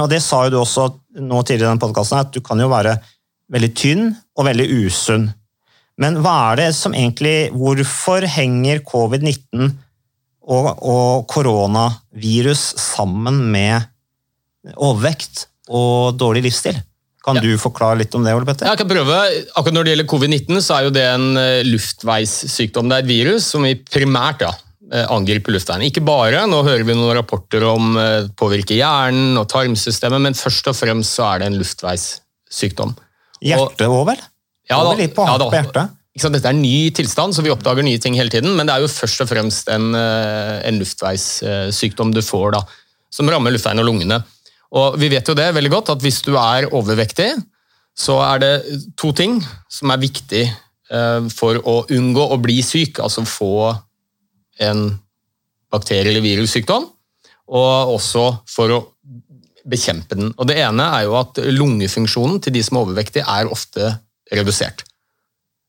Og 0.05 0.07
det 0.13 0.23
sa 0.23 0.45
jo 0.47 0.55
du 0.55 0.61
også 0.61 0.87
nå 1.21 1.43
tidligere 1.43 1.71
i 1.71 1.73
denne 1.73 1.83
podkasten, 1.83 2.19
at 2.21 2.33
du 2.35 2.41
kan 2.45 2.61
jo 2.61 2.69
være 2.73 2.97
veldig 3.53 3.73
tynn 3.79 4.07
og 4.37 4.47
veldig 4.49 4.67
usunn. 4.87 5.29
Men 6.03 6.19
hva 6.21 6.53
er 6.53 6.57
det 6.61 6.71
som 6.77 6.93
egentlig 6.93 7.51
Hvorfor 7.57 8.27
henger 8.29 8.83
covid-19 8.85 9.71
og, 10.47 10.67
og 10.85 11.25
koronavirus 11.33 12.67
sammen 12.79 13.39
med 13.55 13.87
overvekt 14.77 15.47
og 15.73 16.19
dårlig 16.21 16.45
livsstil? 16.51 16.77
Kan 17.27 17.37
Ja. 17.37 17.43
du 17.43 17.57
forklare 17.59 17.99
litt 17.99 18.15
om 18.15 18.23
det, 18.23 18.35
Ole 18.37 18.47
Petter? 18.47 18.67
Jeg 18.69 18.79
kan 18.79 18.89
prøve. 18.89 19.17
Akkurat 19.57 19.75
Når 19.75 19.85
det 19.85 19.93
gjelder 19.97 20.11
covid-19, 20.13 20.61
så 20.63 20.77
er 20.77 20.83
jo 20.85 20.91
det 20.95 21.03
en 21.11 21.37
eh, 21.37 21.65
luftveissykdom. 21.67 22.89
Det 22.89 22.95
er 23.01 23.03
et 23.03 23.11
virus 23.11 23.45
som 23.51 23.63
vi 23.67 23.75
primært 23.75 24.45
ja, 24.47 24.53
eh, 24.93 25.07
angriper 25.13 25.55
luftveiene. 25.55 25.89
Ikke 25.91 26.03
bare, 26.05 26.45
nå 26.51 26.63
hører 26.67 26.85
vi 26.87 26.95
noen 26.97 27.17
rapporter 27.19 27.65
om 27.69 27.97
eh, 28.01 28.29
påvirker 28.39 28.79
hjernen 28.79 29.37
og 29.41 29.49
tarmsystemet, 29.53 30.23
men 30.29 30.35
først 30.39 30.69
og 30.73 30.77
fremst 30.79 31.17
så 31.19 31.27
er 31.35 31.43
det 31.43 31.51
en 31.51 31.59
luftveissykdom. 31.61 32.95
Hjertet 33.45 33.87
òg, 33.89 34.03
vel? 34.13 34.23
Ja, 34.71 34.79
da- 34.83 34.97
ja, 35.29 35.39
da. 35.39 35.51
Dette 36.17 36.49
er 36.49 36.55
en 36.57 36.63
ny 36.63 36.91
tilstand, 36.97 37.35
så 37.37 37.43
vi 37.45 37.51
oppdager 37.53 37.85
nye 37.85 37.99
ting 38.01 38.15
hele 38.17 38.33
tiden, 38.33 38.55
men 38.57 38.67
det 38.67 38.73
er 38.75 38.81
jo 38.81 38.89
først 38.89 39.21
og 39.21 39.29
fremst 39.29 39.69
en, 39.69 39.91
eh, 39.95 40.63
en 40.67 40.79
luftveissykdom 40.81 42.15
du 42.17 42.23
får 42.25 42.53
da, 42.57 42.63
som 43.13 43.29
rammer 43.29 43.53
luftveiene 43.53 43.85
og 43.85 43.91
lungene. 43.91 44.23
Og 44.73 44.97
vi 44.99 45.09
vet 45.13 45.29
jo 45.29 45.35
det 45.37 45.51
veldig 45.55 45.71
godt, 45.71 45.91
at 45.91 46.01
hvis 46.03 46.23
du 46.25 46.33
er 46.41 46.67
overvektig, 46.73 47.29
så 47.97 48.17
er 48.35 48.39
det 48.39 48.55
to 48.97 49.13
ting 49.13 49.39
som 49.69 49.91
er 49.91 49.99
viktig 49.99 50.47
for 51.33 51.55
å 51.67 51.87
unngå 51.91 52.25
å 52.31 52.37
bli 52.41 52.61
syk, 52.63 53.01
altså 53.03 53.25
få 53.27 53.75
en 54.59 54.89
bakterie- 55.73 56.11
eller 56.11 56.25
virussykdom, 56.25 56.87
og 57.47 57.95
også 57.95 58.27
for 58.49 58.75
å 58.75 58.83
bekjempe 59.67 60.19
den. 60.19 60.33
Og 60.39 60.47
Det 60.47 60.59
ene 60.63 60.91
er 60.99 61.07
jo 61.07 61.17
at 61.19 61.39
lungefunksjonen 61.43 62.41
til 62.43 62.55
de 62.55 62.63
som 62.63 62.79
er 62.79 62.87
overvektige, 62.87 63.27
er 63.27 63.51
ofte 63.51 64.01
redusert. 64.33 64.85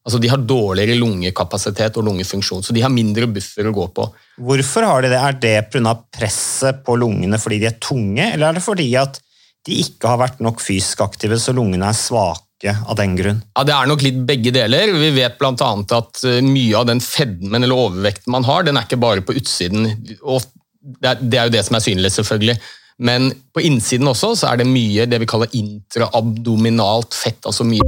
Altså 0.08 0.22
De 0.24 0.29
har 0.32 0.39
dårligere 0.39 0.96
lungekapasitet 0.96 1.98
og 2.00 2.06
lungefunksjon, 2.08 2.63
så 2.63 2.74
de 2.74 2.82
har 2.82 2.94
mindre 2.94 3.27
buffer 3.27 3.67
å 3.67 3.75
gå 3.75 3.88
på. 3.91 4.06
Hvorfor 4.39 4.86
har 4.88 5.01
de 5.03 5.12
det? 5.12 5.20
Er 5.20 5.34
det 5.34 5.72
pga. 5.74 5.96
presset 6.12 6.84
på 6.86 6.96
lungene 6.96 7.38
fordi 7.38 7.60
de 7.60 7.67
er 7.67 7.79
tunge, 7.82 8.32
eller 8.34 8.50
er 8.50 8.53
det 8.53 8.63
fordi 8.63 8.96
at 8.96 9.20
de 9.67 9.82
ikke 9.84 10.08
har 10.08 10.22
vært 10.22 10.39
nok 10.39 10.62
fysisk 10.63 11.01
aktive, 11.03 11.36
så 11.36 11.51
lungene 11.51 11.89
er 11.89 11.98
svake 11.98 12.47
av 12.66 12.96
den 12.98 13.16
grunn? 13.18 13.42
Ja, 13.56 13.64
Det 13.64 13.74
er 13.76 13.90
nok 13.90 14.02
litt 14.06 14.18
begge 14.26 14.52
deler. 14.52 14.94
Vi 14.98 15.12
vet 15.16 15.38
bl.a. 15.38 15.54
at 15.54 16.24
eh, 16.26 16.42
mye 16.42 16.78
av 16.80 16.88
den 16.89 17.02
fedmen 17.04 17.63
eller 17.63 17.78
overvekten 17.78 18.34
man 18.34 18.48
har, 18.48 18.63
den 18.63 18.78
er 18.78 18.88
ikke 18.88 19.02
bare 19.02 19.22
på 19.22 19.38
utsiden. 19.38 19.91
og 20.24 20.41
Det 20.82 21.10
er, 21.10 21.22
det 21.22 21.38
er 21.38 21.50
jo 21.50 21.56
det 21.58 21.65
som 21.67 21.78
er 21.78 21.86
synlig, 21.86 22.12
selvfølgelig. 22.17 22.58
Men 22.98 23.30
på 23.54 23.62
innsiden 23.62 24.10
også 24.10 24.34
så 24.39 24.52
er 24.52 24.62
det 24.62 24.72
mye 24.72 25.06
det 25.06 25.22
vi 25.22 25.30
kaller 25.30 25.54
intraabdominalt 25.54 27.13
fett. 27.13 27.46
altså 27.46 27.67
mye 27.67 27.86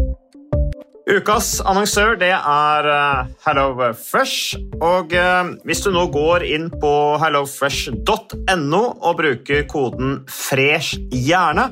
Ukas 1.10 1.56
annonsør 1.66 2.20
det 2.22 2.36
er 2.38 2.88
HelloFresh. 3.42 4.60
Og 4.86 5.16
eh, 5.18 5.48
hvis 5.66 5.82
du 5.82 5.90
nå 5.96 6.04
går 6.14 6.46
inn 6.46 6.68
på 6.70 6.92
hellofresh.no 7.18 8.82
og 8.94 9.16
bruker 9.18 9.66
koden 9.72 10.20
'fresh 10.30 11.02
hjerne', 11.10 11.72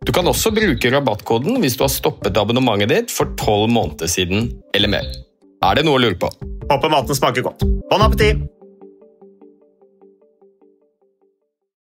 Du 0.00 0.12
kan 0.16 0.24
også 0.24 0.48
bruke 0.56 0.90
rabattkoden 0.94 1.58
hvis 1.60 1.74
du 1.76 1.82
har 1.84 1.90
stoppet 1.92 2.38
abonnementet 2.40 2.88
ditt 2.88 3.10
for 3.12 3.34
tolv 3.36 3.68
måneder 3.68 4.08
siden 4.08 4.46
eller 4.72 4.88
mer. 4.88 5.10
Er 5.60 5.76
det 5.76 5.84
noe 5.84 5.98
å 5.98 6.00
lure 6.00 6.16
på? 6.16 6.30
Håper 6.70 6.92
maten 6.92 7.18
smaker 7.18 7.44
godt. 7.44 7.66
Bon 7.90 8.00
appétit! 8.00 8.40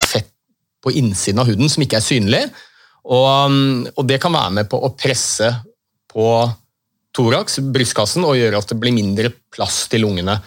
Fett 0.04 0.28
på 0.84 0.92
innsiden 1.00 1.40
av 1.40 1.48
huden 1.48 1.72
som 1.72 1.86
ikke 1.86 2.02
er 2.02 2.04
synlig, 2.04 2.44
og, 3.08 3.28
um, 3.48 3.88
og 3.96 4.04
det 4.10 4.20
kan 4.20 4.36
være 4.36 4.58
med 4.58 4.68
på 4.72 4.82
å 4.84 4.92
presse 5.00 5.54
på 6.12 6.28
thorax, 7.16 7.62
brystkassen, 7.72 8.28
og 8.28 8.36
gjøre 8.36 8.60
at 8.60 8.74
det 8.74 8.82
blir 8.84 8.98
mindre 9.00 9.32
plass 9.54 9.86
til 9.88 10.04
lungene. 10.04 10.42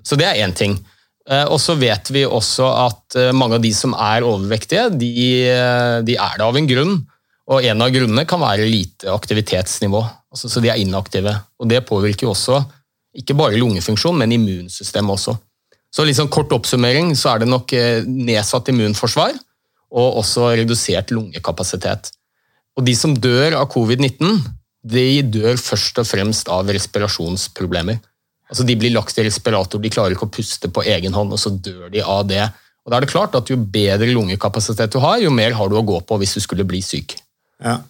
Så 0.00 0.16
det 0.16 0.30
er 0.30 0.40
én 0.46 0.56
ting. 0.56 0.80
Eh, 1.26 1.46
og 1.50 1.58
så 1.58 1.74
vet 1.78 2.10
vi 2.14 2.22
også 2.22 2.66
at 2.86 3.16
eh, 3.18 3.34
mange 3.34 3.58
av 3.58 3.64
de 3.64 3.72
som 3.74 3.96
er 3.98 4.26
overvektige, 4.26 4.88
de, 4.94 5.10
eh, 5.50 5.98
de 6.06 6.14
er 6.14 6.38
det 6.38 6.46
av 6.46 6.58
en 6.58 6.68
grunn. 6.70 6.96
Og 7.46 7.66
en 7.66 7.82
av 7.82 7.92
grunnene 7.94 8.26
kan 8.26 8.42
være 8.42 8.66
lite 8.66 9.10
aktivitetsnivå. 9.10 10.02
Altså, 10.34 10.50
så 10.50 10.62
de 10.62 10.70
er 10.70 10.82
inaktive. 10.82 11.34
Og 11.62 11.70
det 11.70 11.84
påvirker 11.86 12.30
også 12.30 12.60
ikke 13.16 13.36
bare 13.38 13.58
lungefunksjon, 13.58 14.18
men 14.18 14.34
immunsystemet 14.34 15.14
også. 15.14 15.36
Så 15.94 16.04
liksom 16.04 16.28
kort 16.28 16.50
oppsummering 16.52 17.14
så 17.16 17.32
er 17.32 17.42
det 17.42 17.48
nok 17.48 17.72
nedsatt 18.04 18.68
immunforsvar 18.68 19.32
og 19.96 20.18
også 20.20 20.50
redusert 20.58 21.14
lungekapasitet. 21.14 22.10
Og 22.76 22.84
de 22.84 22.92
som 22.98 23.14
dør 23.16 23.56
av 23.62 23.70
covid-19, 23.72 24.42
de 24.86 25.06
dør 25.22 25.56
først 25.56 26.02
og 26.02 26.08
fremst 26.10 26.50
av 26.52 26.68
respirasjonsproblemer. 26.74 28.02
Altså 28.46 28.66
De 28.66 28.76
blir 28.78 28.94
lagt 28.94 29.18
i 29.18 29.26
respirator, 29.26 29.82
de 29.82 29.90
klarer 29.90 30.14
ikke 30.14 30.28
å 30.28 30.32
puste 30.36 30.70
på 30.70 30.84
egen 30.86 31.14
hånd, 31.16 31.34
og 31.34 31.40
så 31.40 31.50
dør 31.50 31.90
de 31.92 32.02
av 32.02 32.22
det. 32.28 32.44
Og 32.86 32.92
da 32.92 32.98
er 32.98 33.06
det 33.06 33.10
klart 33.10 33.34
at 33.34 33.50
Jo 33.50 33.58
bedre 33.58 34.08
lungekapasitet 34.12 34.94
du 34.94 35.00
har, 35.02 35.18
jo 35.22 35.34
mer 35.34 35.56
har 35.58 35.70
du 35.70 35.76
å 35.78 35.84
gå 35.86 36.00
på 36.06 36.18
hvis 36.22 36.36
du 36.38 36.44
skulle 36.44 36.66
bli 36.68 36.82
syk. 36.84 37.16
Ja. 37.62 37.80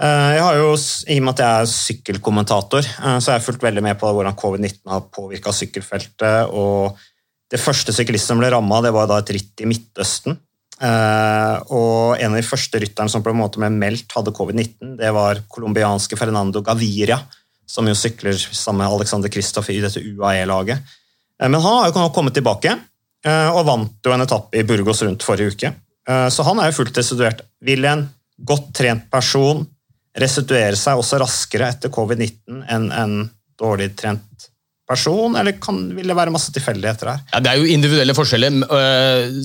Eh, 0.00 0.30
jeg 0.38 0.44
har 0.46 0.56
jo, 0.56 0.72
I 1.12 1.18
og 1.20 1.24
med 1.26 1.34
at 1.34 1.42
jeg 1.44 1.62
er 1.62 1.72
sykkelkommentator, 1.74 2.86
eh, 2.86 3.16
så 3.20 3.30
har 3.30 3.38
jeg 3.38 3.48
fulgt 3.50 3.66
veldig 3.66 3.84
med 3.84 3.98
på 4.00 4.08
hvordan 4.08 4.38
covid-19 4.38 4.80
har 4.88 5.08
påvirka 5.12 5.52
sykkelfeltet. 5.52 6.54
og 6.56 6.96
Det 7.50 7.60
første 7.60 7.92
syklisten 7.92 8.36
som 8.36 8.40
ble 8.40 8.52
ramma, 8.54 8.80
var 8.88 9.10
da 9.10 9.18
et 9.20 9.34
ritt 9.36 9.60
i 9.60 9.68
Midtøsten. 9.68 10.38
Eh, 10.80 11.56
og 11.76 12.16
En 12.16 12.32
av 12.32 12.40
de 12.40 12.46
første 12.46 12.80
rytterne 12.80 13.10
som 13.10 13.22
på 13.22 13.28
en 13.28 13.36
måte 13.42 13.60
ble 13.60 13.68
meldt 13.68 14.16
hadde 14.16 14.32
covid-19, 14.32 14.96
det 14.96 15.12
var 15.12 15.42
colombianske 15.52 16.16
Fernando 16.16 16.62
Gaviria 16.62 17.20
som 17.70 17.86
jo 17.86 17.94
sykler 17.94 18.34
sammen 18.34 18.82
med 18.82 18.96
Alexander 18.96 19.30
Kristoff 19.32 19.70
i 19.70 19.80
dette 19.82 20.02
UAE-laget. 20.02 20.80
Eh, 21.40 21.48
men 21.48 21.60
han 21.60 21.76
har 21.78 21.90
jo 21.90 22.10
kommet 22.14 22.34
tilbake 22.36 22.74
eh, 22.74 23.50
og 23.50 23.66
vant 23.68 24.06
jo 24.06 24.14
en 24.14 24.26
etappe 24.26 24.60
i 24.60 24.66
Burgos 24.66 25.04
rundt 25.06 25.26
forrige 25.26 25.54
uke. 25.54 25.72
Eh, 26.08 26.28
så 26.34 26.46
han 26.48 26.60
er 26.60 26.70
jo 26.70 26.80
fullt 26.80 26.98
restituert. 26.98 27.44
Vil 27.64 27.86
en 27.88 28.08
godt 28.46 28.72
trent 28.76 29.06
person 29.12 29.62
restituere 30.20 30.78
seg 30.78 30.98
også 30.98 31.20
raskere 31.22 31.70
etter 31.70 31.92
covid-19 31.94 32.64
enn 32.74 32.88
en 32.90 33.20
dårlig 33.60 33.92
trent 33.98 34.48
person, 34.90 35.36
eller 35.38 35.54
kan, 35.62 35.76
vil 35.94 36.08
det 36.10 36.16
være 36.18 36.32
masse 36.34 36.50
tilfeldigheter 36.50 37.12
her? 37.12 37.20
Ja, 37.30 37.40
det 37.44 37.50
er 37.52 37.60
jo 37.60 37.68
individuelle 37.70 38.16
forskjeller, 38.16 38.56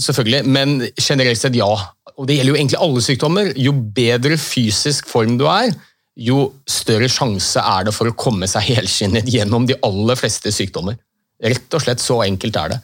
selvfølgelig, 0.02 0.40
men 0.50 0.80
generelt 0.98 1.38
sett 1.38 1.60
ja. 1.60 1.68
Og 2.16 2.26
Det 2.26 2.40
gjelder 2.40 2.56
jo 2.56 2.58
egentlig 2.58 2.80
alle 2.82 3.04
sykdommer. 3.06 3.52
Jo 3.60 3.76
bedre 3.76 4.40
fysisk 4.42 5.06
form 5.12 5.36
du 5.38 5.46
er, 5.52 5.76
jo 6.16 6.40
større 6.70 7.10
sjanse 7.12 7.60
er 7.60 7.88
det 7.88 7.94
for 7.96 8.10
å 8.10 8.18
komme 8.18 8.48
seg 8.50 8.68
helskinnet 8.72 9.30
gjennom 9.32 9.68
de 9.68 9.78
aller 9.86 10.20
fleste 10.20 10.54
sykdommer. 10.54 10.98
Rett 11.44 11.76
og 11.76 11.84
slett 11.84 12.04
så 12.04 12.22
enkelt 12.24 12.60
er 12.62 12.76
det. 12.76 12.82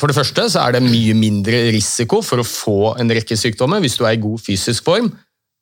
For 0.00 0.10
det 0.10 0.16
første 0.18 0.44
så 0.52 0.66
er 0.66 0.76
det 0.76 0.84
mye 0.84 1.14
mindre 1.16 1.62
risiko 1.72 2.20
for 2.24 2.42
å 2.42 2.46
få 2.46 2.92
en 3.00 3.10
rekke 3.10 3.38
sykdommer 3.40 3.80
hvis 3.80 3.96
du 3.96 4.04
er 4.04 4.18
i 4.18 4.20
god 4.20 4.42
fysisk 4.44 4.84
form. 4.84 5.08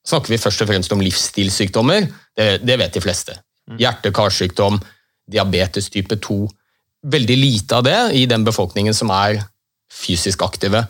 snakker 0.07 0.35
vi 0.35 0.41
først 0.41 0.63
og 0.65 0.69
fremst 0.69 0.93
om 0.93 1.03
livsstilssykdommer. 1.05 2.09
Det, 2.37 2.49
det 2.67 2.79
vet 2.81 2.97
de 2.97 3.03
fleste. 3.05 3.37
Hjerte-karsykdom, 3.79 4.81
diabetes 5.31 5.89
type 5.95 6.17
2. 6.19 6.41
Veldig 7.07 7.37
lite 7.39 7.77
av 7.79 7.85
det 7.87 7.99
i 8.19 8.27
den 8.27 8.45
befolkningen 8.45 8.97
som 8.97 9.13
er 9.15 9.39
fysisk 9.93 10.43
aktive. 10.43 10.83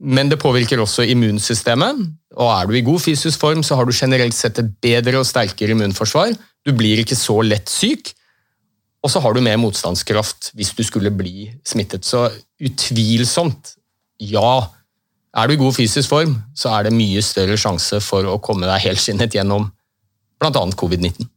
Men 0.00 0.30
det 0.30 0.40
påvirker 0.40 0.80
også 0.80 1.04
immunsystemet. 1.12 1.98
og 2.36 2.48
Er 2.54 2.66
du 2.66 2.74
i 2.74 2.84
god 2.84 3.00
fysisk 3.00 3.40
form, 3.40 3.62
så 3.62 3.76
har 3.76 3.84
du 3.84 3.92
generelt 3.92 4.34
sett 4.34 4.58
et 4.58 4.70
bedre 4.80 5.20
og 5.20 5.26
sterkere 5.26 5.74
immunforsvar. 5.76 6.32
Du 6.64 6.72
blir 6.76 7.02
ikke 7.02 7.16
så 7.16 7.40
lett 7.44 7.68
syk, 7.68 8.12
og 9.04 9.10
så 9.12 9.20
har 9.20 9.34
du 9.34 9.40
mer 9.40 9.56
motstandskraft 9.60 10.52
hvis 10.56 10.72
du 10.76 10.82
skulle 10.84 11.12
bli 11.12 11.50
smittet. 11.64 12.04
Så 12.04 12.28
utvilsomt, 12.60 13.74
ja. 14.20 14.68
Er 15.36 15.46
du 15.46 15.54
i 15.54 15.60
god 15.60 15.76
fysisk 15.76 16.08
form, 16.08 16.36
så 16.56 16.72
er 16.74 16.88
det 16.88 16.96
mye 16.96 17.22
større 17.24 17.56
sjanse 17.60 18.00
for 18.04 18.26
å 18.28 18.40
komme 18.42 18.68
deg 18.68 18.88
helskinnet 18.88 19.36
gjennom 19.36 19.68
bl.a. 20.40 20.64
covid-19. 20.80 21.28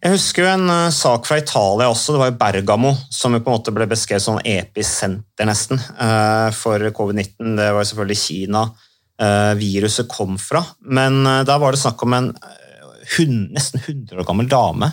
Jeg 0.00 0.14
husker 0.14 0.46
jo 0.46 0.52
en 0.54 0.70
uh, 0.72 0.92
sak 0.96 1.26
fra 1.28 1.36
Italia 1.42 1.90
også, 1.92 2.14
det 2.14 2.20
var 2.22 2.30
jo 2.30 2.38
Bergamo, 2.40 2.94
som 3.12 3.34
jo 3.36 3.42
på 3.44 3.52
en 3.52 3.58
måte 3.58 3.72
ble 3.76 3.84
beskrevet 3.90 4.24
som 4.24 4.38
episenter 4.48 5.48
nesten 5.48 5.76
uh, 5.76 6.48
for 6.56 6.80
covid-19. 6.96 7.58
Det 7.58 7.66
var 7.68 7.82
jo 7.82 7.88
selvfølgelig 7.90 8.20
Kina 8.22 8.62
uh, 8.64 9.52
viruset 9.60 10.08
kom 10.08 10.38
fra. 10.40 10.62
Men 10.80 11.20
da 11.44 11.58
var 11.60 11.76
det 11.76 11.82
snakk 11.82 12.00
om 12.06 12.16
en 12.16 12.30
hund, 13.18 13.50
nesten 13.52 13.82
100 13.82 14.22
år 14.22 14.28
gammel 14.28 14.48
dame 14.48 14.92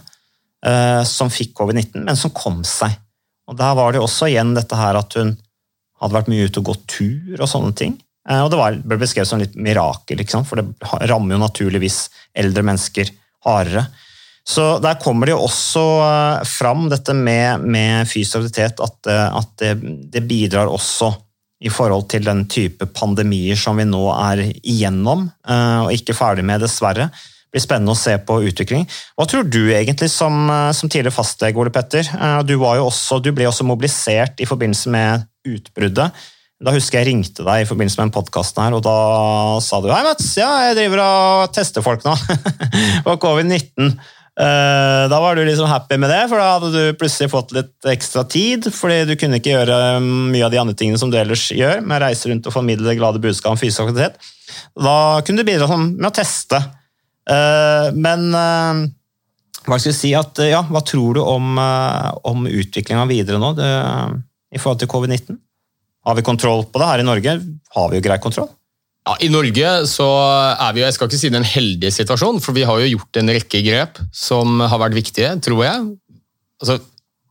som 1.08 1.30
fikk 1.32 1.52
covid-19, 1.56 2.02
men 2.02 2.18
som 2.18 2.32
kom 2.36 2.64
seg. 2.66 2.96
Og 3.48 3.56
Der 3.56 3.76
var 3.78 3.94
det 3.94 4.02
også 4.02 4.26
igjen 4.28 4.56
dette 4.58 4.76
her 4.76 4.98
at 5.00 5.14
hun 5.16 5.36
hadde 6.02 6.16
vært 6.16 6.32
mye 6.34 6.48
ute 6.50 6.60
og 6.60 6.72
gått 6.72 6.82
tur 6.90 7.38
og 7.38 7.48
sånne 7.48 7.76
ting. 7.78 7.94
Og 8.34 8.50
det 8.52 8.60
var, 8.60 8.80
ble 8.82 8.98
beskrevet 9.00 9.30
som 9.30 9.40
litt 9.40 9.54
mirakel, 9.56 10.26
for 10.50 10.60
det 10.60 11.06
rammer 11.14 11.38
jo 11.38 11.44
naturligvis 11.46 12.00
eldre 12.42 12.66
mennesker 12.66 13.14
hardere. 13.46 13.86
Så 14.48 14.80
Der 14.80 15.00
kommer 15.02 15.28
det 15.28 15.36
jo 15.36 15.44
også 15.46 15.86
eh, 16.06 16.44
fram 16.48 16.88
dette 16.92 17.16
med, 17.16 17.66
med 17.68 18.08
fysisk 18.08 18.40
aktivitet, 18.40 18.80
at, 18.84 19.10
eh, 19.12 19.40
at 19.42 19.50
det, 19.60 19.74
det, 20.14 20.24
bidrar 20.28 20.72
også 20.72 21.12
i 21.60 21.72
forhold 21.74 22.06
til 22.12 22.24
den 22.24 22.46
type 22.48 22.86
pandemier 22.96 23.58
som 23.60 23.80
vi 23.82 23.88
nå 23.90 24.04
er 24.14 24.46
igjennom, 24.62 25.26
eh, 25.50 25.82
og 25.88 25.92
ikke 25.96 26.16
ferdig 26.16 26.46
med, 26.48 26.64
dessverre. 26.64 27.10
Det 27.12 27.58
blir 27.58 27.66
spennende 27.66 27.96
å 27.96 28.00
se 28.00 28.16
på 28.24 28.40
utvikling. 28.48 28.88
Hva 29.18 29.28
tror 29.28 29.48
du 29.52 29.62
egentlig 29.66 30.10
som, 30.14 30.48
som 30.76 30.88
tidligere 30.92 31.16
fastlege, 31.16 31.60
Ole 31.60 31.72
Petter? 31.74 32.08
Du, 32.44 32.58
også, 32.60 33.22
du, 33.24 33.32
ble 33.36 33.48
også 33.48 33.68
mobilisert 33.68 34.44
i 34.44 34.48
forbindelse 34.48 34.92
med 34.92 35.24
utbruddet. 35.48 36.12
Da 36.58 36.74
husker 36.74 37.00
jeg 37.00 37.12
ringte 37.12 37.46
deg 37.48 37.64
i 37.64 37.70
forbindelse 37.70 38.02
med 38.02 38.10
en 38.10 38.16
podkast 38.18 38.60
her, 38.60 38.76
og 38.76 38.84
da 38.84 38.98
sa 39.64 39.80
du 39.80 39.92
hei, 39.94 40.04
Mats, 40.08 40.32
ja, 40.40 40.50
jeg 40.68 40.78
driver 40.80 41.04
og 41.06 41.56
tester 41.56 41.86
folk 41.86 42.04
nå 42.08 42.16
på 43.06 43.16
covid-19. 43.24 43.96
Eh, 44.38 45.04
da 45.10 45.18
var 45.20 45.36
du 45.36 45.46
liksom 45.46 45.66
happy 45.66 45.98
med 45.98 46.12
det, 46.14 46.28
for 46.30 46.38
da 46.38 46.50
hadde 46.52 46.70
du 46.70 46.98
plutselig 47.00 47.32
fått 47.32 47.54
litt 47.58 47.88
ekstra 47.90 48.22
tid. 48.30 48.68
fordi 48.74 49.00
du 49.10 49.16
kunne 49.18 49.40
ikke 49.40 49.56
gjøre 49.56 49.78
mye 50.04 50.46
av 50.46 50.54
de 50.54 50.60
andre 50.62 50.76
tingene 50.78 51.00
som 51.02 51.10
du 51.10 51.18
ellers 51.18 51.48
gjør, 51.50 51.82
med 51.82 51.98
å 51.98 52.06
reise 52.06 52.30
rundt 52.30 52.46
og 52.46 52.54
formidle 52.54 52.86
det 52.86 53.00
glade 53.00 53.22
budskap 53.24 53.56
om 53.56 53.58
fysisk 53.58 53.88
aktivitet. 53.88 54.22
Da 54.78 55.24
kunne 55.26 55.42
du 55.42 55.48
bidra 55.48 55.70
sånn 55.70 55.90
med 55.96 56.12
å 56.12 56.14
teste. 56.14 56.62
Eh, 57.28 57.90
men 57.98 58.30
eh, 58.38 58.86
hva 59.66 59.80
skal 59.80 59.90
jeg 59.90 59.98
si 59.98 60.14
at, 60.16 60.38
ja, 60.46 60.62
hva 60.70 60.84
tror 60.86 61.18
du 61.18 61.24
om, 61.26 61.58
om 61.58 62.46
utviklinga 62.48 63.04
videre 63.10 63.42
nå 63.42 63.52
det, 63.58 63.72
i 64.54 64.62
forhold 64.62 64.80
til 64.80 64.92
covid-19? 64.94 65.42
Har 66.08 66.16
vi 66.16 66.24
kontroll 66.24 66.64
på 66.72 66.80
det 66.80 66.88
her 66.88 67.02
i 67.04 67.08
Norge? 67.10 67.34
Har 67.76 67.90
vi 67.92 68.00
jo 68.00 68.06
grei 68.06 68.22
kontroll? 68.24 68.48
Ja, 69.08 69.14
I 69.24 69.30
Norge 69.32 69.70
så 69.88 70.06
er 70.52 70.74
vi 70.76 70.82
jo, 70.82 70.88
jeg 70.90 70.96
skal 70.98 71.08
ikke 71.08 71.20
si 71.22 71.30
det 71.32 71.40
en 71.40 71.48
heldig 71.48 71.94
situasjon, 71.96 72.42
for 72.44 72.58
vi 72.58 72.66
har 72.68 72.82
jo 72.84 72.90
gjort 72.92 73.20
en 73.22 73.32
rekke 73.32 73.62
grep 73.64 74.02
som 74.12 74.60
har 74.60 74.82
vært 74.82 74.98
viktige, 74.98 75.30
tror 75.46 75.64
jeg. 75.64 75.86
Altså, 76.60 76.82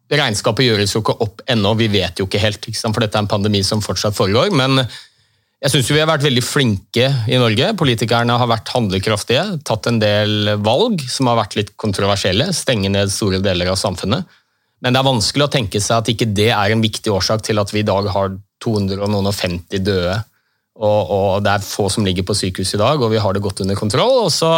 Regnskapet 0.07 0.69
gjøres 0.69 0.95
jo 0.95 1.03
ikke 1.03 1.17
opp 1.25 1.43
ennå, 1.51 1.75
vi 1.77 1.91
vet 1.91 2.21
jo 2.21 2.29
ikke 2.29 2.41
helt, 2.41 2.63
ikke 2.71 2.93
for 2.95 3.03
dette 3.03 3.19
er 3.19 3.25
en 3.25 3.29
pandemi 3.29 3.61
som 3.67 3.83
fortsatt 3.83 4.15
foregår. 4.17 4.53
Men 4.55 4.79
jeg 4.79 5.73
syns 5.73 5.91
vi 5.91 5.99
har 5.99 6.09
vært 6.09 6.25
veldig 6.25 6.45
flinke 6.47 7.09
i 7.27 7.41
Norge. 7.43 7.73
Politikerne 7.77 8.37
har 8.39 8.49
vært 8.49 8.71
handlekraftige, 8.73 9.43
tatt 9.67 9.89
en 9.91 9.99
del 10.01 10.55
valg 10.63 11.03
som 11.11 11.29
har 11.29 11.41
vært 11.41 11.59
litt 11.59 11.75
kontroversielle, 11.81 12.53
stenge 12.55 12.93
ned 12.95 13.11
store 13.13 13.43
deler 13.45 13.73
av 13.73 13.81
samfunnet. 13.83 14.39
Men 14.85 14.95
det 14.95 15.03
er 15.03 15.11
vanskelig 15.11 15.49
å 15.49 15.53
tenke 15.53 15.83
seg 15.83 15.99
at 15.99 16.13
ikke 16.13 16.31
det 16.39 16.53
er 16.55 16.73
en 16.73 16.87
viktig 16.87 17.13
årsak 17.13 17.43
til 17.49 17.59
at 17.61 17.75
vi 17.75 17.83
i 17.83 17.89
dag 17.89 18.07
har 18.15 18.33
250 18.63 19.85
døde 19.85 20.21
Og, 20.77 21.13
og 21.13 21.29
det 21.45 21.55
er 21.55 21.65
få 21.65 21.87
som 21.93 22.05
ligger 22.05 22.27
på 22.29 22.37
sykehus 22.37 22.75
i 22.77 22.81
dag, 22.81 23.01
og 23.01 23.09
vi 23.13 23.21
har 23.21 23.33
det 23.33 23.41
godt 23.45 23.63
under 23.65 23.79
kontroll. 23.79 24.27
Og 24.27 24.33
så 24.35 24.51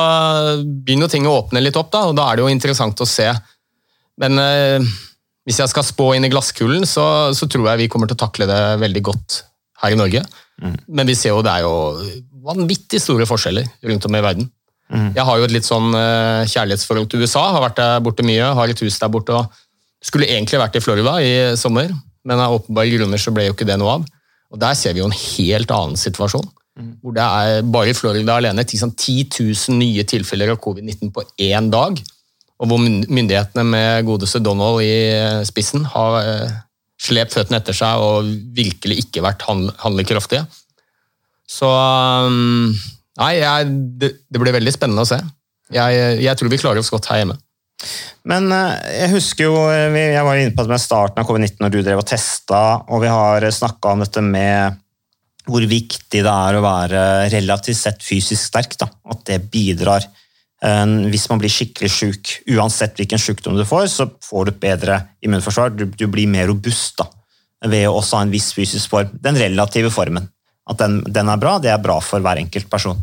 begynner 0.64 1.10
ting 1.10 1.28
å 1.28 1.36
åpne 1.44 1.62
litt 1.62 1.78
opp, 1.78 1.92
da, 1.94 2.08
og 2.10 2.16
da 2.18 2.26
er 2.26 2.38
det 2.38 2.46
jo 2.46 2.50
interessant 2.54 3.04
å 3.04 3.06
se. 3.06 3.28
Men 4.18 4.42
eh, 4.42 4.88
hvis 5.46 5.62
jeg 5.62 5.70
skal 5.70 5.86
spå 5.86 6.10
inn 6.16 6.26
i 6.26 6.32
glasskulen, 6.32 6.86
så, 6.88 7.30
så, 7.36 7.46
tror 7.50 7.70
jeg 7.70 7.84
vi 7.84 7.90
kommer 7.92 8.10
til 8.10 8.18
å 8.18 8.24
takle 8.24 8.48
det 8.50 8.60
veldig 8.82 9.04
godt 9.12 9.42
her 9.84 9.94
i 9.94 10.00
Norge. 10.00 10.24
Mm. 10.58 10.74
Men 10.98 11.08
vi 11.08 11.16
ser 11.18 11.36
jo 11.36 11.44
det 11.46 11.54
er 11.54 11.68
jo 11.68 11.76
vanvittig 12.48 13.00
store 13.02 13.28
forskjeller 13.28 13.68
rundt 13.86 14.08
om 14.08 14.18
i 14.18 14.24
verden. 14.24 14.50
Mm. 14.88 15.12
Jeg 15.14 15.24
har 15.28 15.38
jo 15.38 15.46
et 15.46 15.54
litt 15.54 15.68
sånn 15.68 15.92
eh, 15.94 16.48
kjærlighetsforhold 16.50 17.08
til 17.12 17.22
USA, 17.22 17.46
har 17.54 17.62
vært 17.62 17.78
der 17.78 18.04
borte 18.04 18.26
mye, 18.26 18.52
har 18.58 18.72
et 18.72 18.82
hus 18.82 18.98
der 18.98 19.12
borte. 19.12 19.38
og 19.38 20.04
Skulle 20.04 20.28
egentlig 20.28 20.60
vært 20.60 20.78
i 20.80 20.82
Florida 20.82 21.18
i 21.22 21.32
sommer, 21.60 21.92
men 22.26 22.42
av 22.42 22.58
åpenbare 22.58 22.90
grunner 22.96 23.22
så 23.22 23.32
ble 23.34 23.46
jo 23.46 23.54
ikke 23.54 23.68
det 23.68 23.78
noe 23.78 24.00
av. 24.00 24.08
Og 24.52 24.60
Der 24.60 24.76
ser 24.78 24.94
vi 24.96 25.02
jo 25.02 25.08
en 25.08 25.18
helt 25.18 25.70
annen 25.74 25.98
situasjon. 26.00 26.46
Mm. 26.78 26.92
Hvor 27.02 27.14
det 27.16 27.24
er 27.24 27.66
bare 27.66 27.90
i 27.90 27.96
Florida 27.96 28.38
alene 28.38 28.64
10 28.64 28.86
000 29.34 29.76
nye 29.76 30.04
tilfeller 30.08 30.54
av 30.54 30.60
covid-19 30.62 31.10
på 31.12 31.24
én 31.48 31.70
dag. 31.72 31.98
Og 32.58 32.70
hvor 32.70 32.80
myndighetene 32.82 33.64
med 33.66 34.06
godeste 34.06 34.40
Donald 34.42 34.82
i 34.82 35.44
spissen 35.46 35.84
har 35.92 36.20
eh, 36.22 36.54
slept 36.98 37.36
føttene 37.36 37.60
etter 37.60 37.76
seg 37.76 38.02
og 38.02 38.30
virkelig 38.56 39.02
ikke 39.04 39.22
vært 39.22 39.44
handlekraftige. 39.46 40.46
Så 41.48 41.68
um, 41.68 42.72
Nei, 43.18 43.32
jeg, 43.40 43.70
det, 43.98 44.12
det, 44.30 44.38
blir 44.38 44.54
veldig 44.54 44.72
spennende 44.74 45.02
å 45.02 45.08
se. 45.08 45.18
Jeg, 45.74 46.02
jeg 46.22 46.38
tror 46.38 46.52
vi 46.52 46.60
klarer 46.60 46.78
oss 46.78 46.90
godt 46.92 47.08
her 47.10 47.22
hjemme. 47.22 47.34
Men 48.28 48.50
eh, 48.52 48.74
jeg 49.04 49.14
husker 49.14 49.48
jo, 49.48 49.56
eh, 49.70 49.94
jeg 50.14 50.26
var 50.26 50.40
inne 50.40 50.54
på 50.56 50.66
det 50.66 50.74
med 50.74 50.82
starten 50.82 51.22
av 51.22 51.28
covid-19 51.28 51.62
når 51.62 51.74
du 51.74 51.80
drev 51.82 52.02
og 52.02 52.08
testa, 52.08 52.62
og 52.88 53.02
vi 53.04 53.10
har 53.12 53.46
snakka 53.54 53.94
om 53.94 54.04
dette 54.04 54.24
med 54.24 54.78
hvor 55.48 55.64
viktig 55.64 56.20
det 56.20 56.32
er 56.32 56.58
å 56.58 56.64
være 56.64 57.02
relativt 57.32 57.78
sett 57.78 58.02
fysisk 58.04 58.50
sterk. 58.50 58.74
Da. 58.80 58.90
At 59.08 59.22
det 59.30 59.40
bidrar. 59.52 60.04
Eh, 60.64 60.86
hvis 61.12 61.28
man 61.30 61.40
blir 61.40 61.52
skikkelig 61.52 61.92
syk, 61.94 62.32
uansett 62.56 62.98
hvilken 62.98 63.22
sykdom 63.22 63.56
du 63.58 63.64
får, 63.68 63.86
så 63.94 64.08
får 64.24 64.50
du 64.50 64.58
bedre 64.66 65.00
immunforsvar. 65.24 65.76
Du, 65.76 65.86
du 65.88 66.08
blir 66.10 66.30
mer 66.30 66.50
robust 66.50 66.98
da, 67.00 67.08
ved 67.70 67.86
å 67.88 67.96
også 68.00 68.18
ha 68.18 68.26
en 68.26 68.34
viss 68.34 68.50
fysisk 68.56 68.90
form. 68.92 69.14
Den 69.22 69.38
relative 69.40 69.92
formen. 69.94 70.28
At 70.68 70.82
den, 70.82 71.00
den 71.06 71.30
er 71.32 71.40
bra, 71.40 71.56
det 71.62 71.72
er 71.72 71.80
bra 71.80 71.96
for 72.04 72.20
hver 72.20 72.42
enkelt 72.42 72.68
person. 72.68 72.98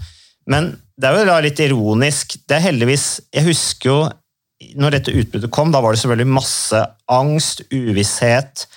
Men 0.52 0.76
det 0.96 1.10
er 1.10 1.26
jo 1.26 1.40
litt 1.42 1.64
ironisk. 1.64 2.38
Det 2.46 2.60
er 2.60 2.68
heldigvis 2.68 3.08
Jeg 3.34 3.48
husker 3.48 3.90
jo 3.90 3.98
når 4.80 4.98
dette 4.98 5.15
utbruddet 5.15 5.52
kom, 5.54 5.72
da 5.74 5.82
var 5.84 5.94
det 5.94 6.02
selvfølgelig 6.02 6.36
masse 6.38 6.82
angst, 7.12 7.65
uvisshet, 7.76 8.68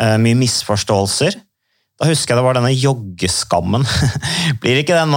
eh, 0.00 0.16
mye 0.22 0.38
misforståelser. 0.40 1.36
Da 1.96 2.08
husker 2.08 2.34
jeg 2.34 2.40
det 2.40 2.46
var 2.46 2.58
denne 2.58 2.72
joggeskammen. 2.72 3.84
blir 4.62 4.80
ikke 4.80 4.96
den 4.96 5.12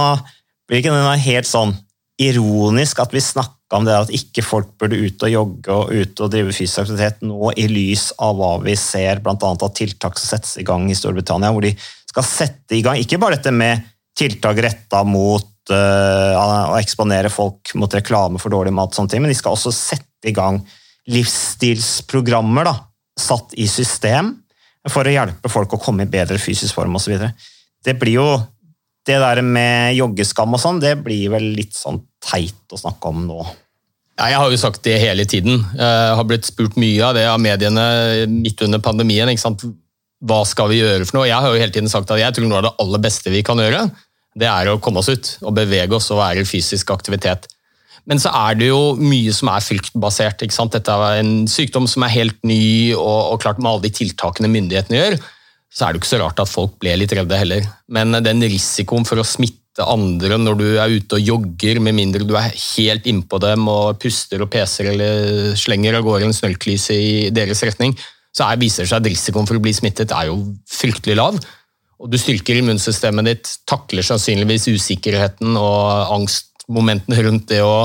blir 0.68 0.80
ikke 0.80 0.92
den 0.94 1.24
helt 1.24 1.48
sånn 1.48 1.74
ironisk 2.20 3.00
at 3.00 3.14
vi 3.16 3.22
snakka 3.24 3.78
om 3.78 3.86
det 3.86 3.96
at 3.96 4.12
ikke 4.14 4.44
folk 4.44 4.72
burde 4.80 4.98
ut 4.98 5.22
og 5.24 5.32
jogge 5.32 5.76
og 5.76 5.92
ut 5.94 6.20
og 6.20 6.32
drive 6.32 6.52
fysisk 6.52 6.82
aktivitet 6.82 7.22
nå 7.24 7.52
i 7.56 7.64
lys 7.70 8.10
av 8.20 8.36
hva 8.36 8.52
vi 8.64 8.74
ser 8.78 9.22
bl.a. 9.24 9.36
av 9.40 9.72
tiltak 9.76 10.18
som 10.20 10.34
settes 10.34 10.58
i 10.60 10.66
gang 10.66 10.88
i 10.90 10.96
Storbritannia, 10.98 11.52
hvor 11.54 11.64
de 11.64 11.72
skal 12.10 12.26
sette 12.26 12.76
i 12.76 12.82
gang 12.84 13.00
ikke 13.00 13.20
bare 13.22 13.38
dette 13.38 13.54
med 13.54 13.86
tiltak 14.18 14.60
retta 14.60 15.04
mot 15.06 15.48
uh, 15.72 16.70
å 16.72 16.78
eksponere 16.78 17.30
folk 17.32 17.72
mot 17.78 17.94
reklame 17.94 18.40
for 18.42 18.52
dårlig 18.52 18.72
mat, 18.76 18.94
ting, 18.94 19.22
men 19.22 19.32
de 19.32 19.38
skal 19.38 19.56
også 19.56 19.72
sette 19.74 20.28
i 20.28 20.34
gang 20.36 20.60
livsstilsprogrammer 21.10 22.68
da, 22.68 22.76
satt 23.18 23.54
i 23.58 23.66
system 23.70 24.34
for 24.88 25.06
å 25.06 25.12
hjelpe 25.12 25.50
folk 25.52 25.74
å 25.76 25.80
komme 25.80 26.06
i 26.06 26.10
bedre 26.10 26.38
fysisk 26.40 26.76
form 26.76 26.96
osv. 26.96 27.16
Det 27.84 27.98
blir 28.00 28.20
jo 28.20 28.30
Det 29.00 29.16
der 29.16 29.40
med 29.40 29.94
joggeskam 29.96 30.52
og 30.54 30.60
sånn, 30.60 30.78
det 30.78 30.90
blir 31.00 31.30
vel 31.32 31.46
litt 31.56 31.72
sånn 31.72 32.02
teit 32.20 32.68
å 32.70 32.78
snakke 32.78 33.08
om 33.08 33.22
nå. 33.24 33.38
Ja, 34.20 34.26
jeg 34.28 34.36
har 34.36 34.50
jo 34.52 34.58
sagt 34.60 34.82
det 34.84 34.98
hele 35.00 35.24
tiden. 35.24 35.62
Jeg 35.72 36.18
har 36.18 36.26
blitt 36.28 36.44
spurt 36.44 36.76
mye 36.76 37.00
av 37.06 37.16
det 37.16 37.24
av 37.24 37.40
mediene 37.40 38.26
midt 38.28 38.60
under 38.66 38.82
pandemien. 38.84 39.32
Hva 40.20 40.42
skal 40.44 40.68
vi 40.68 40.82
gjøre 40.82 41.08
for 41.08 41.16
noe? 41.16 41.30
Jeg 41.30 41.40
har 41.40 41.48
jo 41.48 41.62
hele 41.62 41.72
tiden 41.72 41.88
sagt 41.88 42.12
at 42.12 42.20
jeg 42.20 42.36
tror 42.36 42.50
noe 42.50 42.60
av 42.60 42.68
det 42.68 42.74
aller 42.84 43.02
beste 43.08 43.32
vi 43.32 43.40
kan 43.46 43.58
gjøre, 43.64 43.86
det 44.38 44.46
er 44.46 44.70
å 44.70 44.78
komme 44.82 45.02
oss 45.02 45.10
ut 45.10 45.32
og 45.42 45.56
bevege 45.56 45.96
oss 45.96 46.10
og 46.12 46.20
være 46.20 46.44
i 46.44 46.48
fysisk 46.48 46.92
aktivitet. 46.94 47.48
Men 48.08 48.20
så 48.22 48.32
er 48.34 48.56
det 48.58 48.70
jo 48.70 48.94
mye 48.98 49.32
som 49.34 49.50
er 49.52 49.64
fryktbasert. 49.64 50.42
ikke 50.42 50.56
sant? 50.56 50.72
Dette 50.74 50.94
er 50.94 51.20
en 51.20 51.44
sykdom 51.50 51.86
som 51.90 52.06
er 52.06 52.14
helt 52.14 52.38
ny, 52.46 52.94
og, 52.96 53.34
og 53.34 53.42
klart 53.42 53.60
med 53.60 53.70
alle 53.70 53.86
de 53.86 53.94
tiltakene 54.00 54.50
myndighetene 54.50 54.98
gjør, 54.98 55.18
så 55.70 55.86
er 55.86 55.92
det 55.92 56.00
ikke 56.00 56.10
så 56.10 56.20
rart 56.22 56.40
at 56.42 56.50
folk 56.50 56.78
ble 56.82 56.96
litt 56.98 57.12
redde 57.14 57.38
heller. 57.38 57.66
Men 57.92 58.16
den 58.24 58.42
risikoen 58.42 59.06
for 59.06 59.20
å 59.20 59.26
smitte 59.26 59.86
andre 59.86 60.38
når 60.40 60.56
du 60.58 60.66
er 60.72 60.96
ute 60.96 61.18
og 61.18 61.28
jogger, 61.28 61.78
med 61.84 61.94
mindre 61.98 62.26
du 62.26 62.34
er 62.38 62.50
helt 62.50 63.06
innpå 63.06 63.38
dem 63.42 63.68
og 63.70 64.00
puster 64.02 64.42
og 64.42 64.50
peser 64.50 64.90
eller 64.90 65.52
slenger 65.58 66.00
av 66.00 66.06
gårde 66.08 66.30
en 66.30 66.34
snørrklyse 66.36 66.96
i 66.96 67.12
deres 67.34 67.62
retning, 67.68 67.94
så 68.34 68.46
er, 68.46 68.58
viser 68.58 68.84
det 68.86 68.90
seg 68.90 69.02
at 69.02 69.10
risikoen 69.10 69.46
for 69.46 69.58
å 69.58 69.62
bli 69.62 69.72
smittet 69.74 70.12
er 70.14 70.30
jo 70.30 70.40
fryktelig 70.70 71.18
lav. 71.18 71.38
Og 72.00 72.08
du 72.08 72.16
styrker 72.20 72.56
immunsystemet 72.56 73.28
ditt, 73.28 73.50
takler 73.68 74.06
sannsynligvis 74.06 74.70
usikkerheten 74.72 75.56
og 75.60 76.14
angstmomentene 76.16 77.26
rundt 77.26 77.50
det 77.52 77.60
å 77.64 77.84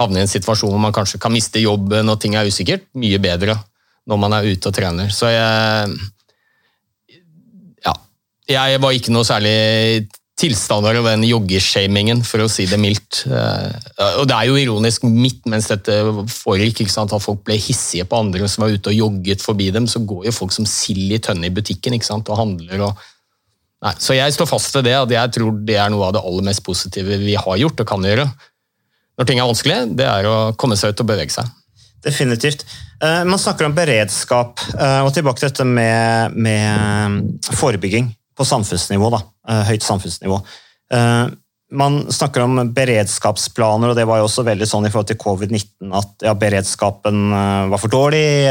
havne 0.00 0.18
i 0.18 0.24
en 0.24 0.30
situasjon 0.30 0.72
hvor 0.72 0.82
man 0.82 0.94
kanskje 0.94 1.20
kan 1.22 1.32
miste 1.34 1.62
jobben 1.62 2.10
og 2.10 2.18
ting 2.22 2.34
er 2.34 2.50
usikkert, 2.50 2.88
mye 2.98 3.20
bedre 3.22 3.54
når 4.10 4.20
man 4.20 4.34
er 4.36 4.50
ute 4.50 4.68
og 4.68 4.76
trener. 4.76 5.14
Så 5.14 5.30
jeg 5.30 5.94
Ja. 7.84 7.94
Jeg 8.48 8.80
var 8.80 8.92
ikke 8.92 9.12
noe 9.12 9.24
særlig 9.24 10.10
tilstander 10.34 10.98
av 10.98 11.06
den 11.06 11.22
joggeshamingen, 11.28 12.24
for 12.26 12.42
å 12.42 12.50
si 12.50 12.66
det 12.66 12.78
mildt. 12.82 13.22
Eh, 13.30 13.70
og 14.18 14.26
det 14.26 14.34
er 14.34 14.48
jo 14.48 14.58
ironisk, 14.58 15.06
midt 15.06 15.46
mens 15.46 15.68
dette 15.70 15.94
foregikk, 16.26 16.82
at 16.82 17.14
folk 17.22 17.44
ble 17.46 17.54
hissige 17.54 18.04
på 18.04 18.18
andre 18.18 18.48
som 18.50 18.66
var 18.66 18.74
ute 18.74 18.90
og 18.90 18.98
jogget 18.98 19.44
forbi 19.44 19.70
dem, 19.70 19.86
så 19.86 20.02
går 20.02 20.26
jo 20.26 20.34
folk 20.34 20.52
som 20.52 20.66
sild 20.66 21.14
i 21.14 21.22
tønne 21.22 21.46
i 21.46 21.54
butikken 21.54 21.94
og 21.94 22.36
handler. 22.36 22.80
og 22.80 22.98
Nei, 23.84 23.92
så 24.00 24.16
jeg 24.16 24.32
står 24.32 24.48
fast 24.48 24.76
ved 24.78 24.86
det, 24.86 24.94
at 24.96 25.10
jeg 25.12 25.32
tror 25.36 25.58
det 25.66 25.76
er 25.80 25.90
noe 25.92 26.06
av 26.06 26.14
det 26.16 26.22
aller 26.24 26.46
mest 26.46 26.62
positive 26.64 27.18
vi 27.20 27.34
har 27.36 27.60
gjort 27.60 27.82
og 27.82 27.88
kan 27.88 28.06
gjøre. 28.06 28.28
Når 29.18 29.28
ting 29.28 29.40
er 29.40 29.50
vanskelig, 29.50 29.78
det 29.98 30.06
er 30.08 30.26
å 30.26 30.36
komme 30.58 30.78
seg 30.78 30.94
ut 30.94 31.02
og 31.04 31.10
bevege 31.10 31.34
seg. 31.34 31.50
Definitivt. 32.04 32.64
Eh, 33.02 33.22
man 33.24 33.40
snakker 33.40 33.68
om 33.68 33.76
beredskap, 33.76 34.60
eh, 34.74 35.00
og 35.04 35.12
tilbake 35.14 35.40
til 35.40 35.48
dette 35.48 35.66
med, 35.68 36.36
med 36.36 37.46
forebygging 37.54 38.10
på 38.36 38.46
samfunnsnivå. 38.48 39.10
Da. 39.14 39.22
Eh, 39.48 39.62
høyt 39.72 39.86
samfunnsnivå. 39.86 40.40
Man 41.74 42.04
snakker 42.12 42.44
om 42.44 42.60
beredskapsplaner, 42.74 43.90
og 43.90 43.98
det 43.98 44.06
var 44.06 44.20
jo 44.20 44.28
også 44.28 44.44
veldig 44.46 44.68
sånn 44.70 44.86
i 44.86 44.92
forhold 44.94 45.08
til 45.10 45.18
covid-19 45.18 45.94
at 45.98 46.26
ja, 46.26 46.34
beredskapen 46.38 47.32
var 47.72 47.80
for 47.82 47.90
dårlig, 47.90 48.46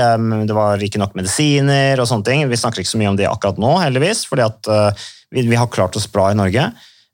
det 0.48 0.58
var 0.58 0.82
ikke 0.84 1.00
nok 1.00 1.16
medisiner 1.16 2.02
og 2.04 2.10
sånne 2.10 2.28
ting. 2.28 2.44
Vi 2.52 2.60
snakker 2.60 2.84
ikke 2.84 2.92
så 2.92 3.00
mye 3.00 3.14
om 3.14 3.20
det 3.20 3.30
akkurat 3.30 3.62
nå, 3.64 3.78
heldigvis, 3.80 4.26
fordi 4.28 4.44
at 4.48 4.72
vi, 5.34 5.46
vi 5.48 5.58
har 5.58 5.72
klart 5.72 5.96
oss 5.96 6.10
bra 6.12 6.30
i 6.32 6.38
Norge. 6.38 6.68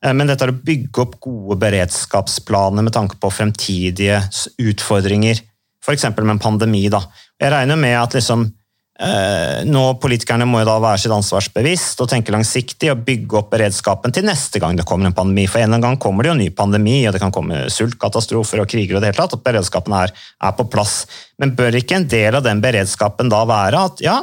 Eh, 0.05 0.15
men 0.15 0.29
dette 0.29 0.45
er 0.45 0.53
å 0.53 0.61
bygge 0.71 1.03
opp 1.03 1.17
gode 1.23 1.59
beredskapsplaner 1.63 2.85
med 2.85 2.95
tanke 2.95 3.19
på 3.19 3.31
fremtidige 3.33 4.21
utfordringer, 4.61 5.41
f.eks. 5.83 6.07
med 6.17 6.35
en 6.35 6.41
pandemi. 6.41 6.85
Da. 6.91 7.03
Jeg 7.39 7.53
regner 7.55 7.79
med 7.79 7.97
at 7.99 8.17
liksom, 8.17 8.47
eh, 8.47 8.58
nå 8.99 9.81
politikerne 10.03 10.43
må 10.43 10.59
jo 10.59 10.67
da 10.67 10.73
være 10.83 10.99
sitt 10.99 11.13
ansvarsbevisst 11.15 12.01
og 12.03 12.09
tenke 12.11 12.33
langsiktig 12.35 12.89
og 12.91 13.05
bygge 13.07 13.37
opp 13.39 13.53
beredskapen 13.53 14.11
til 14.11 14.25
neste 14.27 14.59
gang 14.59 14.75
det 14.75 14.83
kommer 14.89 15.07
en 15.07 15.15
pandemi. 15.15 15.45
For 15.47 15.63
en 15.63 15.79
gang 15.79 15.95
kommer 16.03 16.25
det 16.25 16.33
jo 16.33 16.35
en 16.35 16.41
ny 16.43 16.49
pandemi, 16.51 16.97
og 17.07 17.15
det 17.15 17.21
kan 17.23 17.31
komme 17.31 17.61
sultkatastrofer 17.71 18.59
og 18.59 18.67
kriger. 18.67 18.97
og 18.97 19.05
det 19.05 19.13
hele 19.13 19.21
tatt, 19.21 19.37
at 19.39 19.45
Beredskapen 19.45 19.95
er, 19.95 20.11
er 20.11 20.57
på 20.57 20.67
plass. 20.67 21.05
Men 21.39 21.55
bør 21.55 21.79
ikke 21.79 21.95
en 22.01 22.09
del 22.11 22.41
av 22.41 22.43
den 22.43 22.59
beredskapen 22.59 23.31
da 23.31 23.45
være 23.47 23.85
at 23.87 24.03
ja, 24.03 24.17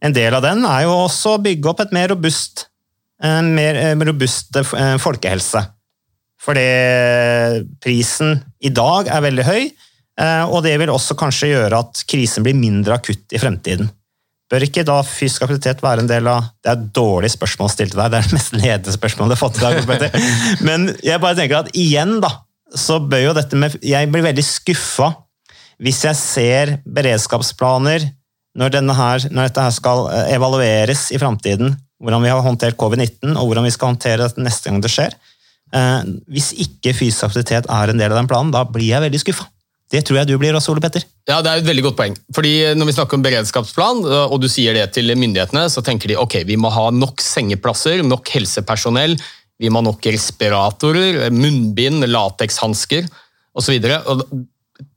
en 0.00 0.16
del 0.16 0.40
av 0.40 0.46
den 0.48 0.64
er 0.64 0.86
jo 0.86 0.96
også 1.04 1.36
å 1.36 1.42
bygge 1.44 1.74
opp 1.74 1.84
et 1.84 1.92
mer 1.92 2.08
robust 2.14 2.70
en 3.22 3.54
mer 3.54 3.78
eh, 3.78 3.94
robust 4.08 4.56
eh, 4.58 4.96
folkehelse. 5.02 5.62
Fordi 6.42 6.66
prisen 7.82 8.40
i 8.66 8.72
dag 8.74 9.10
er 9.12 9.22
veldig 9.22 9.46
høy, 9.46 9.60
eh, 9.62 9.90
og 10.22 10.60
det 10.62 10.76
vil 10.78 10.92
også 10.92 11.16
kanskje 11.18 11.50
gjøre 11.50 11.80
at 11.82 12.04
krisen 12.06 12.44
blir 12.46 12.54
mindre 12.54 12.94
akutt 13.00 13.34
i 13.34 13.40
fremtiden. 13.42 13.90
Bør 14.52 14.66
ikke 14.66 14.84
da 14.84 14.98
fysisk 15.06 15.46
aktivitet 15.46 15.80
være 15.80 16.04
en 16.04 16.10
del 16.10 16.28
av 16.28 16.50
Det 16.60 16.68
er 16.68 16.76
et 16.76 16.88
dårlig 16.94 17.30
spørsmål 17.32 17.70
til 17.72 17.92
deg, 17.94 18.12
det 18.12 18.18
er 18.18 18.26
det 18.28 18.36
mest 18.36 18.56
ledende 18.56 18.94
spørsmålet 18.94 19.32
jeg 19.32 19.40
har 19.40 19.44
fått 19.46 19.60
i 19.60 19.62
dag. 19.64 20.16
Men 20.68 20.88
jeg 21.00 21.22
bare 21.22 21.38
tenker 21.38 21.62
at 21.62 21.70
igjen, 21.72 22.18
da, 22.20 22.34
så 22.76 22.98
bør 23.00 23.30
jo 23.30 23.36
dette 23.36 23.58
med 23.58 23.78
Jeg 23.84 24.10
blir 24.12 24.26
veldig 24.28 24.44
skuffa 24.46 25.12
hvis 25.82 26.04
jeg 26.04 26.18
ser 26.18 26.70
beredskapsplaner 26.86 28.04
når, 28.54 28.76
her, 28.94 29.24
når 29.32 29.48
dette 29.48 29.64
her 29.64 29.72
skal 29.74 30.04
evalueres 30.30 31.08
i 31.10 31.18
framtiden, 31.18 31.72
hvordan 31.98 32.22
vi 32.22 32.30
har 32.30 32.44
håndtert 32.44 32.78
covid-19, 32.78 33.32
og 33.32 33.48
hvordan 33.48 33.66
vi 33.66 33.72
skal 33.74 33.90
håndtere 33.90 34.28
dette 34.28 34.44
neste 34.44 34.68
gang 34.68 34.82
det 34.84 34.92
skjer. 34.92 35.16
Eh, 35.74 36.04
hvis 36.30 36.52
ikke 36.60 36.92
fysisk 36.94 37.26
aktivitet 37.26 37.66
er 37.66 37.90
en 37.90 37.98
del 37.98 38.12
av 38.12 38.20
den 38.20 38.30
planen, 38.30 38.52
da 38.54 38.62
blir 38.68 38.92
jeg 38.92 39.02
veldig 39.08 39.22
skuffa. 39.24 39.48
Det 39.92 40.00
tror 40.08 40.22
jeg 40.22 40.30
du 40.30 40.38
blir 40.40 40.56
også, 40.56 40.72
Ole 40.72 40.80
Petter. 40.80 41.04
Ja, 41.28 41.42
Det 41.44 41.50
er 41.50 41.60
et 41.60 41.68
veldig 41.68 41.84
godt 41.84 41.98
poeng. 41.98 42.16
Fordi 42.34 42.74
Når 42.74 42.88
vi 42.88 42.94
snakker 42.96 43.18
om 43.18 43.24
beredskapsplan, 43.24 44.04
og 44.32 44.40
du 44.40 44.48
sier 44.48 44.72
det 44.72 44.86
til 44.96 45.12
myndighetene, 45.12 45.68
så 45.68 45.84
tenker 45.84 46.08
de 46.08 46.16
ok, 46.16 46.42
vi 46.48 46.56
må 46.56 46.70
ha 46.72 46.90
nok 46.90 47.20
sengeplasser, 47.20 48.02
nok 48.02 48.28
helsepersonell, 48.28 49.20
Vi 49.60 49.68
må 49.70 49.78
ha 49.78 49.84
nok 49.84 50.02
respiratorer, 50.02 51.30
munnbind, 51.30 52.02
latekshansker 52.08 53.04
osv. 53.54 53.76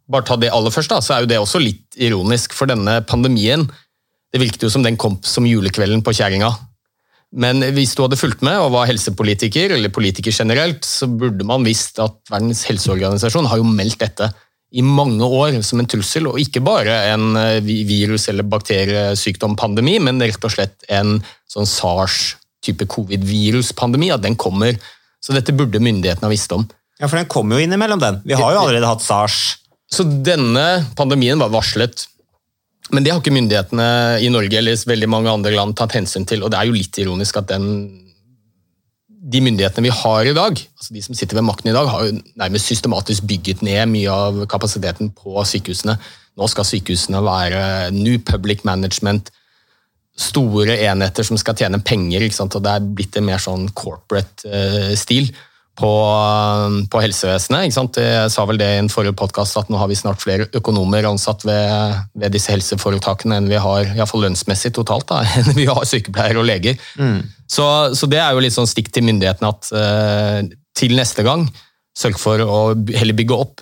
Bare 0.09 0.25
ta 0.25 0.37
det 0.37 0.49
aller 0.49 0.71
først, 0.73 0.89
da, 0.89 1.01
så 1.01 1.13
er 1.13 1.19
jo 1.21 1.29
det 1.29 1.37
også 1.37 1.59
litt 1.61 1.99
ironisk. 2.01 2.53
For 2.53 2.65
denne 2.65 3.03
pandemien 3.05 3.67
det 4.33 4.41
virket 4.41 4.63
jo 4.65 4.71
som 4.73 4.83
den 4.83 4.97
kom 4.97 5.19
som 5.23 5.45
julekvelden 5.45 6.01
på 6.01 6.15
kjerringa. 6.17 6.49
Men 7.35 7.61
hvis 7.75 7.93
du 7.95 8.01
hadde 8.05 8.17
fulgt 8.19 8.41
med 8.45 8.57
og 8.63 8.73
var 8.73 8.89
helsepolitiker, 8.89 9.75
eller 9.75 9.93
politiker 9.93 10.33
generelt, 10.33 10.83
så 10.87 11.07
burde 11.07 11.45
man 11.47 11.63
visst 11.67 11.99
at 11.99 12.17
Verdens 12.31 12.63
helseorganisasjon 12.67 13.47
har 13.51 13.61
jo 13.61 13.67
meldt 13.67 13.99
dette 14.01 14.31
i 14.71 14.81
mange 14.81 15.23
år 15.23 15.59
som 15.63 15.79
en 15.79 15.89
trussel, 15.89 16.27
og 16.27 16.39
ikke 16.41 16.63
bare 16.65 16.95
en 17.13 17.35
eh, 17.39 17.59
virus- 17.63 18.27
eller 18.31 18.47
bakteriesykdompandemi, 18.49 19.99
men 20.03 20.23
rett 20.23 20.47
og 20.47 20.55
slett 20.55 20.87
en 20.89 21.19
sånn 21.51 21.69
SARS-type 21.69 22.87
covid-viruspandemi. 22.91 24.11
At 24.15 24.25
den 24.25 24.35
kommer. 24.35 24.79
Så 25.23 25.35
dette 25.35 25.55
burde 25.55 25.81
myndighetene 25.81 26.27
ha 26.27 26.33
visst 26.33 26.51
om. 26.53 26.65
Ja, 26.99 27.07
For 27.07 27.19
den 27.19 27.29
kommer 27.31 27.57
jo 27.57 27.65
innimellom 27.65 28.01
den. 28.01 28.19
Vi 28.25 28.35
har 28.37 28.53
jo 28.55 28.65
allerede 28.65 28.89
hatt 28.89 29.03
SARS. 29.03 29.57
Så 29.91 30.03
denne 30.03 30.85
pandemien 30.97 31.39
var 31.39 31.53
varslet. 31.53 32.07
Men 32.93 33.03
det 33.03 33.11
har 33.11 33.21
ikke 33.21 33.33
myndighetene 33.33 33.87
i 34.21 34.29
Norge 34.29 34.59
eller 34.59 34.77
veldig 34.87 35.09
mange 35.09 35.31
andre 35.31 35.53
land 35.55 35.75
tatt 35.77 35.95
hensyn 35.97 36.27
til. 36.29 36.43
Og 36.45 36.51
det 36.53 36.59
er 36.59 36.69
jo 36.69 36.75
litt 36.75 36.99
ironisk 37.01 37.39
at 37.41 37.49
den, 37.49 37.65
de 39.25 39.41
myndighetene 39.41 39.87
vi 39.87 39.93
har 39.93 40.27
i 40.29 40.35
dag, 40.37 40.59
altså 40.77 40.93
de 40.93 41.01
som 41.01 41.17
sitter 41.17 41.39
ved 41.39 41.47
makten 41.47 41.71
i 41.71 41.75
dag, 41.75 41.87
har 41.89 42.05
jo 42.05 42.19
nærmest 42.37 42.69
systematisk 42.69 43.25
bygget 43.25 43.63
ned 43.65 43.89
mye 43.89 44.11
av 44.11 44.43
kapasiteten 44.51 45.09
på 45.17 45.41
sykehusene. 45.49 45.97
Nå 46.35 46.49
skal 46.51 46.67
sykehusene 46.67 47.23
være 47.25 47.63
new 47.95 48.19
public 48.21 48.61
management, 48.67 49.31
store 50.15 50.77
enheter 50.85 51.25
som 51.27 51.39
skal 51.41 51.57
tjene 51.57 51.81
penger. 51.83 52.23
og 52.23 52.61
Det 52.61 52.71
er 52.71 52.87
blitt 52.95 53.17
en 53.17 53.27
mer 53.27 53.41
sånn 53.41 53.67
corporate 53.75 54.45
uh, 54.47 54.93
stil 54.95 55.31
på, 55.75 55.91
på 56.91 57.01
helsevesenet. 57.03 57.67
Jeg 57.67 58.31
sa 58.31 58.45
vel 58.47 58.59
det 58.61 58.69
i 58.75 58.81
en 58.83 58.91
forrige 58.91 59.17
podkast 59.17 59.57
at 59.59 59.71
nå 59.71 59.79
har 59.81 59.89
vi 59.91 59.97
snart 59.99 60.23
flere 60.23 60.47
økonomer 60.55 61.07
ansatt 61.09 61.43
ved, 61.47 61.97
ved 62.15 62.35
disse 62.35 62.53
helseforetakene 62.53 63.41
enn 63.41 63.49
vi 63.51 63.59
har 63.59 63.89
i 63.89 64.07
fall 64.07 64.23
lønnsmessig 64.27 64.71
totalt, 64.77 65.09
da, 65.11 65.25
enn 65.41 65.57
vi 65.57 65.67
har 65.67 65.83
sykepleiere 65.87 66.39
og 66.39 66.47
leger. 66.47 66.79
Mm. 67.01 67.19
Så, 67.51 67.65
så, 67.93 68.09
det 68.09 68.19
er 68.21 68.33
jo 68.33 68.41
litt 68.41 68.55
sånn 68.55 68.69
stikk 68.69 68.89
til 68.93 69.05
myndighetene 69.05 69.51
at 69.51 69.69
eh, 69.77 70.39
til 70.75 70.95
neste 70.97 71.25
gang 71.25 71.45
sørg 71.95 72.17
for 72.19 72.41
å 72.41 72.59
heller 72.95 73.15
bygge 73.15 73.37
opp 73.37 73.61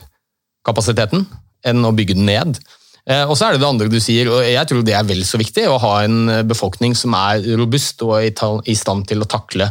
kapasiteten 0.66 1.28
enn 1.68 1.86
å 1.86 1.92
bygge 1.96 2.16
den 2.16 2.28
ned. 2.30 2.58
Eh, 3.04 3.26
og 3.28 3.36
så 3.36 3.48
er 3.50 3.56
det 3.56 3.64
det 3.64 3.70
andre 3.70 3.92
du 3.92 4.00
sier, 4.02 4.32
og 4.32 4.42
jeg 4.48 4.70
tror 4.70 4.84
det 4.88 4.96
er 4.96 5.08
vel 5.08 5.24
så 5.28 5.40
viktig, 5.42 5.68
å 5.68 5.80
ha 5.84 5.94
en 6.06 6.48
befolkning 6.48 6.96
som 6.96 7.16
er 7.20 7.44
robust 7.60 8.02
og 8.08 8.24
i 8.24 8.78
stand 8.80 9.08
til 9.12 9.24
å 9.24 9.30
takle 9.30 9.70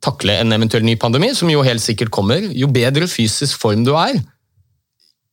takle 0.00 0.38
en 0.40 0.56
eventuell 0.56 0.84
ny 0.84 0.96
pandemi, 0.96 1.32
som 1.36 1.50
jo 1.52 1.64
helt 1.64 1.82
sikkert 1.84 2.12
kommer, 2.14 2.40
jo 2.56 2.70
bedre 2.72 3.08
fysisk 3.10 3.60
form 3.60 3.84
du 3.84 3.92
er, 4.00 4.16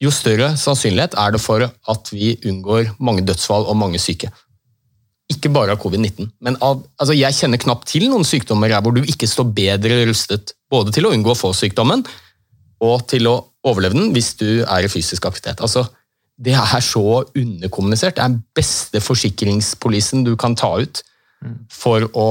jo 0.04 0.12
større 0.14 0.52
sannsynlighet 0.60 1.16
er 1.18 1.34
det 1.34 1.42
for 1.42 1.64
at 1.66 2.12
vi 2.14 2.36
unngår 2.46 2.92
mange 3.02 3.24
dødsfall 3.26 3.66
og 3.66 3.80
mange 3.80 4.02
syke. 4.02 4.30
Ikke 5.28 5.52
bare 5.52 5.76
av 5.76 5.82
covid-19, 5.84 6.30
men 6.40 6.56
av, 6.64 6.86
altså 6.96 7.16
jeg 7.18 7.36
kjenner 7.36 7.60
knapt 7.60 7.90
til 7.92 8.06
noen 8.08 8.24
sykdommer 8.24 8.72
hvor 8.80 8.96
du 8.96 9.02
ikke 9.04 9.28
står 9.28 9.50
bedre 9.58 10.06
rustet 10.08 10.54
både 10.72 10.94
til 10.96 11.08
å 11.08 11.12
unngå 11.12 11.34
å 11.34 11.40
få 11.40 11.52
sykdommen 11.58 12.06
og 12.84 13.04
til 13.12 13.28
å 13.28 13.36
overleve 13.68 13.98
den 13.98 14.14
hvis 14.16 14.36
du 14.40 14.62
er 14.64 14.86
i 14.86 14.92
fysisk 14.92 15.28
aktivitet. 15.28 15.60
Altså, 15.66 15.84
det 16.38 16.54
er 16.56 16.84
så 16.86 17.24
underkommunisert. 17.26 18.16
Det 18.16 18.24
er 18.24 18.34
den 18.36 18.44
beste 18.56 19.02
forsikringspolisen 19.04 20.24
du 20.24 20.36
kan 20.40 20.56
ta 20.56 20.76
ut 20.80 21.04
for 21.74 22.08
å 22.18 22.28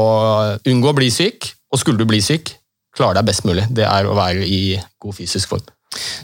unngå 0.66 0.90
å 0.90 0.96
bli 0.96 1.10
syk, 1.12 1.50
og 1.72 1.82
skulle 1.82 2.00
du 2.00 2.08
bli 2.08 2.22
syk, 2.24 2.54
klare 2.96 3.18
deg 3.18 3.28
best 3.28 3.44
mulig. 3.46 3.66
Det 3.76 3.84
er 3.86 4.08
å 4.08 4.16
være 4.16 4.46
i 4.46 4.76
god 5.02 5.18
fysisk 5.18 5.52
form. 5.52 5.66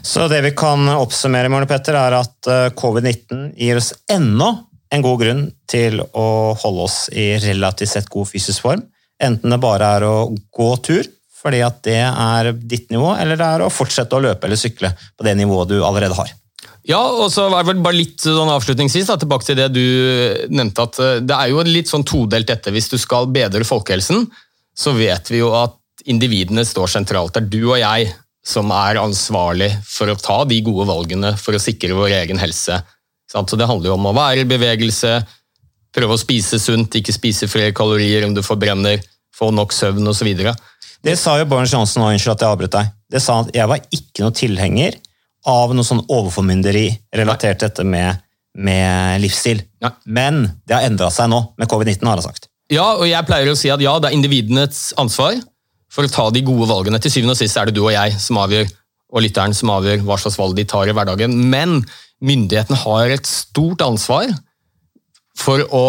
Så 0.03 0.27
det 0.31 0.41
vi 0.45 0.53
kan 0.57 0.85
oppsummere, 0.95 1.51
Morne 1.51 1.67
Petter, 1.69 1.97
er 1.97 2.17
at 2.19 2.49
eh, 2.49 2.69
covid-19 2.77 3.53
gir 3.57 3.79
oss 3.79 3.93
ennå 4.11 4.49
en 4.93 5.03
god 5.03 5.19
grunn 5.23 5.43
til 5.69 6.01
å 6.03 6.27
holde 6.61 6.85
oss 6.85 6.97
i 7.09 7.33
relativt 7.41 7.95
sett 7.95 8.11
god 8.13 8.29
fysisk 8.29 8.65
form. 8.65 8.85
Enten 9.23 9.53
det 9.53 9.61
bare 9.61 9.89
er 9.97 10.05
å 10.05 10.15
gå 10.53 10.69
tur, 10.85 11.07
fordi 11.43 11.59
at 11.65 11.81
det 11.85 11.99
er 12.05 12.53
ditt 12.55 12.93
nivå, 12.93 13.13
eller 13.19 13.39
det 13.39 13.49
er 13.49 13.65
å 13.65 13.73
fortsette 13.73 14.15
å 14.15 14.23
løpe 14.23 14.47
eller 14.47 14.59
sykle 14.59 14.93
på 15.17 15.27
det 15.27 15.35
nivået 15.39 15.73
du 15.73 15.77
allerede 15.83 16.17
har. 16.17 16.31
Ja, 16.87 16.99
og 16.99 17.29
så 17.31 17.45
var 17.51 17.63
det 17.63 17.83
bare 17.83 17.95
litt 17.95 18.19
sånn 18.23 18.51
avslutningsvis 18.51 19.07
da, 19.07 19.15
tilbake 19.19 19.47
til 19.47 19.59
det 19.59 19.69
du 19.71 19.85
nevnte. 20.51 20.83
at 20.83 20.99
eh, 20.99 21.21
Det 21.23 21.35
er 21.37 21.51
jo 21.51 21.63
litt 21.67 21.91
sånn 21.91 22.03
todelt 22.07 22.49
dette. 22.49 22.73
Hvis 22.75 22.91
du 22.91 22.97
skal 22.99 23.29
bedre 23.31 23.63
folkehelsen, 23.67 24.25
så 24.75 24.91
vet 24.97 25.31
vi 25.31 25.39
jo 25.39 25.53
at 25.55 25.77
individene 26.11 26.65
står 26.67 26.91
sentralt. 26.91 27.35
Det 27.35 27.45
er 27.45 27.51
du 27.53 27.61
og 27.69 27.79
jeg 27.79 28.11
som 28.43 28.71
er 28.75 28.99
ansvarlig 28.99 29.69
for 29.87 30.11
å 30.11 30.19
ta 30.19 30.41
de 30.47 30.59
gode 30.65 30.89
valgene 30.89 31.31
for 31.39 31.55
å 31.55 31.61
sikre 31.63 31.95
vår 31.95 32.17
egen 32.19 32.41
helse. 32.41 32.81
Så 33.33 33.57
Det 33.57 33.67
handler 33.67 33.89
jo 33.89 33.95
om 33.97 34.05
å 34.05 34.13
være 34.13 34.43
i 34.43 34.49
bevegelse, 34.49 35.15
prøve 35.93 36.13
å 36.13 36.21
spise 36.21 36.59
sunt, 36.61 36.95
ikke 36.95 37.15
spise 37.15 37.49
flere 37.49 37.73
kalorier 37.73 38.25
om 38.27 38.33
du 38.33 38.43
forbrenner, 38.45 39.01
få 39.33 39.49
nok 39.51 39.73
søvn 39.73 40.07
osv. 40.07 40.29
Det 41.03 41.15
sa 41.19 41.39
jo 41.39 41.47
Bård 41.49 41.67
Johnsen 41.67 42.03
og 42.03 42.13
unnskyld 42.13 42.35
at 42.35 42.45
jeg 42.45 42.55
avbrøt 42.55 42.75
deg. 42.77 42.93
Det 43.11 43.21
sa 43.21 43.41
at 43.41 43.49
jeg 43.55 43.69
var 43.69 43.81
ikke 43.89 44.23
noen 44.23 44.37
tilhenger 44.37 44.99
av 45.49 45.73
noe 45.75 45.85
sånn 45.85 46.05
overformynderi 46.05 46.85
relatert 47.17 47.59
til 47.59 47.71
dette 47.71 47.85
med, 47.87 48.21
med 48.55 49.19
livsstil. 49.23 49.63
Nei. 49.83 49.91
Men 50.05 50.45
det 50.63 50.77
har 50.77 50.87
endra 50.87 51.09
seg 51.11 51.27
nå 51.33 51.41
med 51.59 51.69
covid-19, 51.71 52.05
har 52.07 52.21
han 52.21 52.27
sagt. 52.29 52.47
Ja, 52.71 52.93
og 52.95 53.05
jeg 53.09 53.27
pleier 53.27 53.51
å 53.51 53.57
si 53.59 53.73
at 53.73 53.81
ja, 53.83 53.97
det 53.99 54.09
er 54.09 54.15
individenes 54.15 54.93
ansvar 55.01 55.35
for 55.93 56.07
å 56.07 56.13
ta 56.13 56.29
de 56.33 56.45
gode 56.45 56.69
valgene. 56.69 57.01
Til 57.01 57.11
syvende 57.11 57.35
og 57.35 57.41
sist 57.41 57.59
er 57.59 57.69
det 57.69 57.75
du 57.75 57.83
og 57.83 57.93
jeg 57.93 58.15
som 58.21 58.39
avgjør, 58.41 58.71
og 59.13 59.21
lytteren 59.21 59.53
som 59.53 59.69
avgjør 59.75 60.05
hva 60.07 60.17
slags 60.21 60.39
valg 60.39 60.55
de 60.57 60.65
tar 60.69 60.89
i 60.89 60.95
hverdagen. 60.95 61.35
Men 61.51 61.81
myndighetene 62.23 62.79
har 62.85 63.13
et 63.13 63.27
stort 63.27 63.83
ansvar 63.85 64.31
for 65.37 65.63
å 65.73 65.85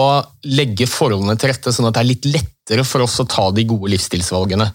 legge 0.49 0.88
forholdene 0.88 1.37
til 1.38 1.53
rette, 1.53 1.73
sånn 1.73 1.88
at 1.88 1.97
det 1.97 2.03
er 2.03 2.11
litt 2.11 2.29
lettere 2.31 2.87
for 2.88 3.05
oss 3.05 3.20
å 3.20 3.29
ta 3.29 3.51
de 3.55 3.66
gode 3.68 3.92
livsstilsvalgene. 3.92 4.70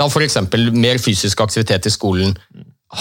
F.eks. 0.00 0.38
mer 0.72 1.00
fysisk 1.02 1.42
aktivitet 1.44 1.86
i 1.90 1.92
skolen. 1.92 2.32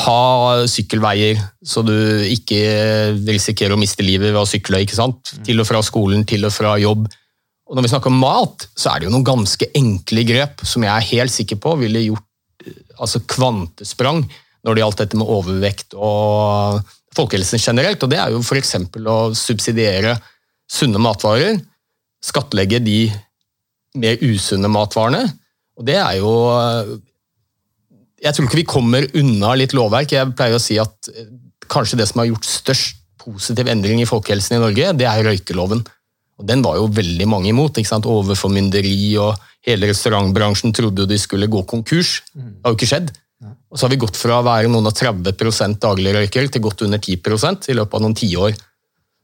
Ha 0.04 0.66
sykkelveier, 0.70 1.40
så 1.64 1.82
du 1.86 1.96
ikke 2.28 2.60
risikerer 3.30 3.74
å 3.74 3.80
miste 3.80 4.04
livet 4.04 4.34
ved 4.34 4.42
å 4.42 4.50
sykle. 4.50 4.84
ikke 4.84 4.98
sant? 4.98 5.32
Til 5.48 5.64
og 5.64 5.70
fra 5.70 5.82
skolen, 5.86 6.26
til 6.28 6.44
og 6.46 6.54
fra 6.54 6.76
jobb. 6.82 7.08
Og 7.70 7.78
når 7.78 7.86
vi 7.86 7.94
snakker 7.94 8.12
om 8.12 8.20
mat, 8.20 8.68
så 8.76 8.92
er 8.92 9.00
det 9.00 9.08
jo 9.08 9.14
noen 9.14 9.28
ganske 9.28 9.70
enkle 9.78 10.26
grep 10.28 10.66
som 10.68 10.84
jeg 10.84 10.92
er 10.92 11.10
helt 11.14 11.34
sikker 11.34 11.60
på 11.62 11.76
ville 11.80 12.02
gjort 12.08 12.26
eh, 12.66 12.80
altså 12.98 13.22
kvantesprang 13.30 14.24
når 14.66 14.76
det 14.76 14.82
gjaldt 14.84 15.04
dette 15.04 15.20
med 15.20 15.30
overvekt 15.38 15.94
og 15.96 16.82
folkehelsen 17.18 17.62
generelt. 17.62 18.04
Og 18.04 18.12
det 18.12 18.20
er 18.22 18.34
jo 18.34 18.44
f.eks. 18.44 18.76
å 19.00 19.18
subsidiere 19.38 20.16
sunne 20.70 21.02
matvarer. 21.02 21.60
Skattlegge 22.24 22.82
de 22.84 23.02
mer 24.00 24.20
usunne 24.26 24.70
matvarene. 24.72 25.26
Og 25.80 25.86
det 25.88 25.98
er 26.00 26.20
jo 26.20 26.34
Jeg 28.20 28.36
tror 28.36 28.50
ikke 28.50 28.60
vi 28.60 28.68
kommer 28.68 29.06
unna 29.16 29.54
litt 29.56 29.72
lovverk. 29.72 30.12
Jeg 30.12 30.34
pleier 30.36 30.58
å 30.58 30.60
si 30.60 30.76
at 30.82 31.08
eh, 31.08 31.30
kanskje 31.72 32.02
det 32.02 32.10
som 32.10 32.20
har 32.20 32.28
gjort 32.28 32.50
størst 32.50 32.98
positiv 33.20 33.70
endring 33.72 34.02
i 34.04 34.08
folkehelsen 34.10 34.58
i 34.58 34.60
Norge, 34.60 34.90
det 35.00 35.08
er 35.08 35.24
røykeloven. 35.24 35.86
Og 36.40 36.48
Den 36.48 36.64
var 36.64 36.76
jo 36.76 36.90
veldig 36.92 37.28
mange 37.32 37.52
imot. 37.54 37.78
ikke 37.78 37.88
sant? 37.88 38.08
Overformynderi 38.08 39.16
og 39.24 39.40
hele 39.68 39.88
restaurantbransjen 39.88 40.76
trodde 40.76 41.04
jo 41.04 41.08
de 41.08 41.20
skulle 41.20 41.48
gå 41.52 41.64
konkurs. 41.64 42.22
Det 42.34 42.64
har 42.64 42.74
jo 42.74 42.80
ikke 42.80 42.92
skjedd. 42.92 43.12
Og 43.70 43.78
så 43.78 43.86
har 43.86 43.94
vi 43.94 44.02
gått 44.02 44.18
fra 44.18 44.40
å 44.40 44.46
være 44.46 44.72
noen 44.72 44.90
og 44.90 44.96
30 44.98 45.78
daglig 45.82 46.16
røyker 46.16 46.50
til 46.50 46.64
godt 46.66 46.84
under 46.88 47.02
10% 47.02 47.70
i 47.70 47.78
løpet 47.78 47.98
av 47.98 48.04
noen 48.04 48.18
tiår. 48.18 48.58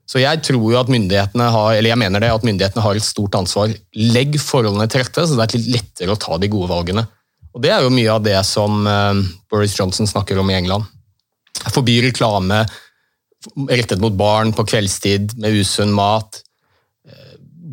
Så 0.05 0.21
jeg 0.21 0.43
tror 0.45 0.67
jo 0.69 0.77
at 0.77 0.91
myndighetene 0.93 1.47
har, 1.49 1.71
eller 1.73 1.89
jeg 1.89 1.97
mener 1.97 2.21
det, 2.21 2.29
at 2.29 2.45
myndighetene 2.45 2.83
har 2.85 2.97
et 2.97 3.05
stort 3.05 3.35
ansvar. 3.39 3.73
Legg 3.97 4.37
forholdene 4.37 4.85
til 4.91 5.01
rette, 5.01 5.25
så 5.25 5.37
det 5.37 5.47
er 5.47 5.57
litt 5.57 5.71
lettere 5.73 6.13
å 6.13 6.21
ta 6.21 6.37
de 6.37 6.51
gode 6.51 6.69
valgene. 6.69 7.07
Og 7.55 7.63
Det 7.63 7.71
er 7.73 7.81
jo 7.81 7.93
mye 7.93 8.11
av 8.13 8.21
det 8.21 8.37
som 8.45 8.85
eh, 8.85 9.23
Boris 9.49 9.73
Johnson 9.79 10.05
snakker 10.05 10.37
om 10.37 10.51
i 10.51 10.59
England. 10.59 10.85
Forby 11.71 12.01
reklame 12.05 12.65
rettet 13.69 14.01
mot 14.01 14.13
barn 14.13 14.53
på 14.53 14.65
kveldstid 14.67 15.37
med 15.41 15.57
usunn 15.57 15.93
mat 15.95 16.43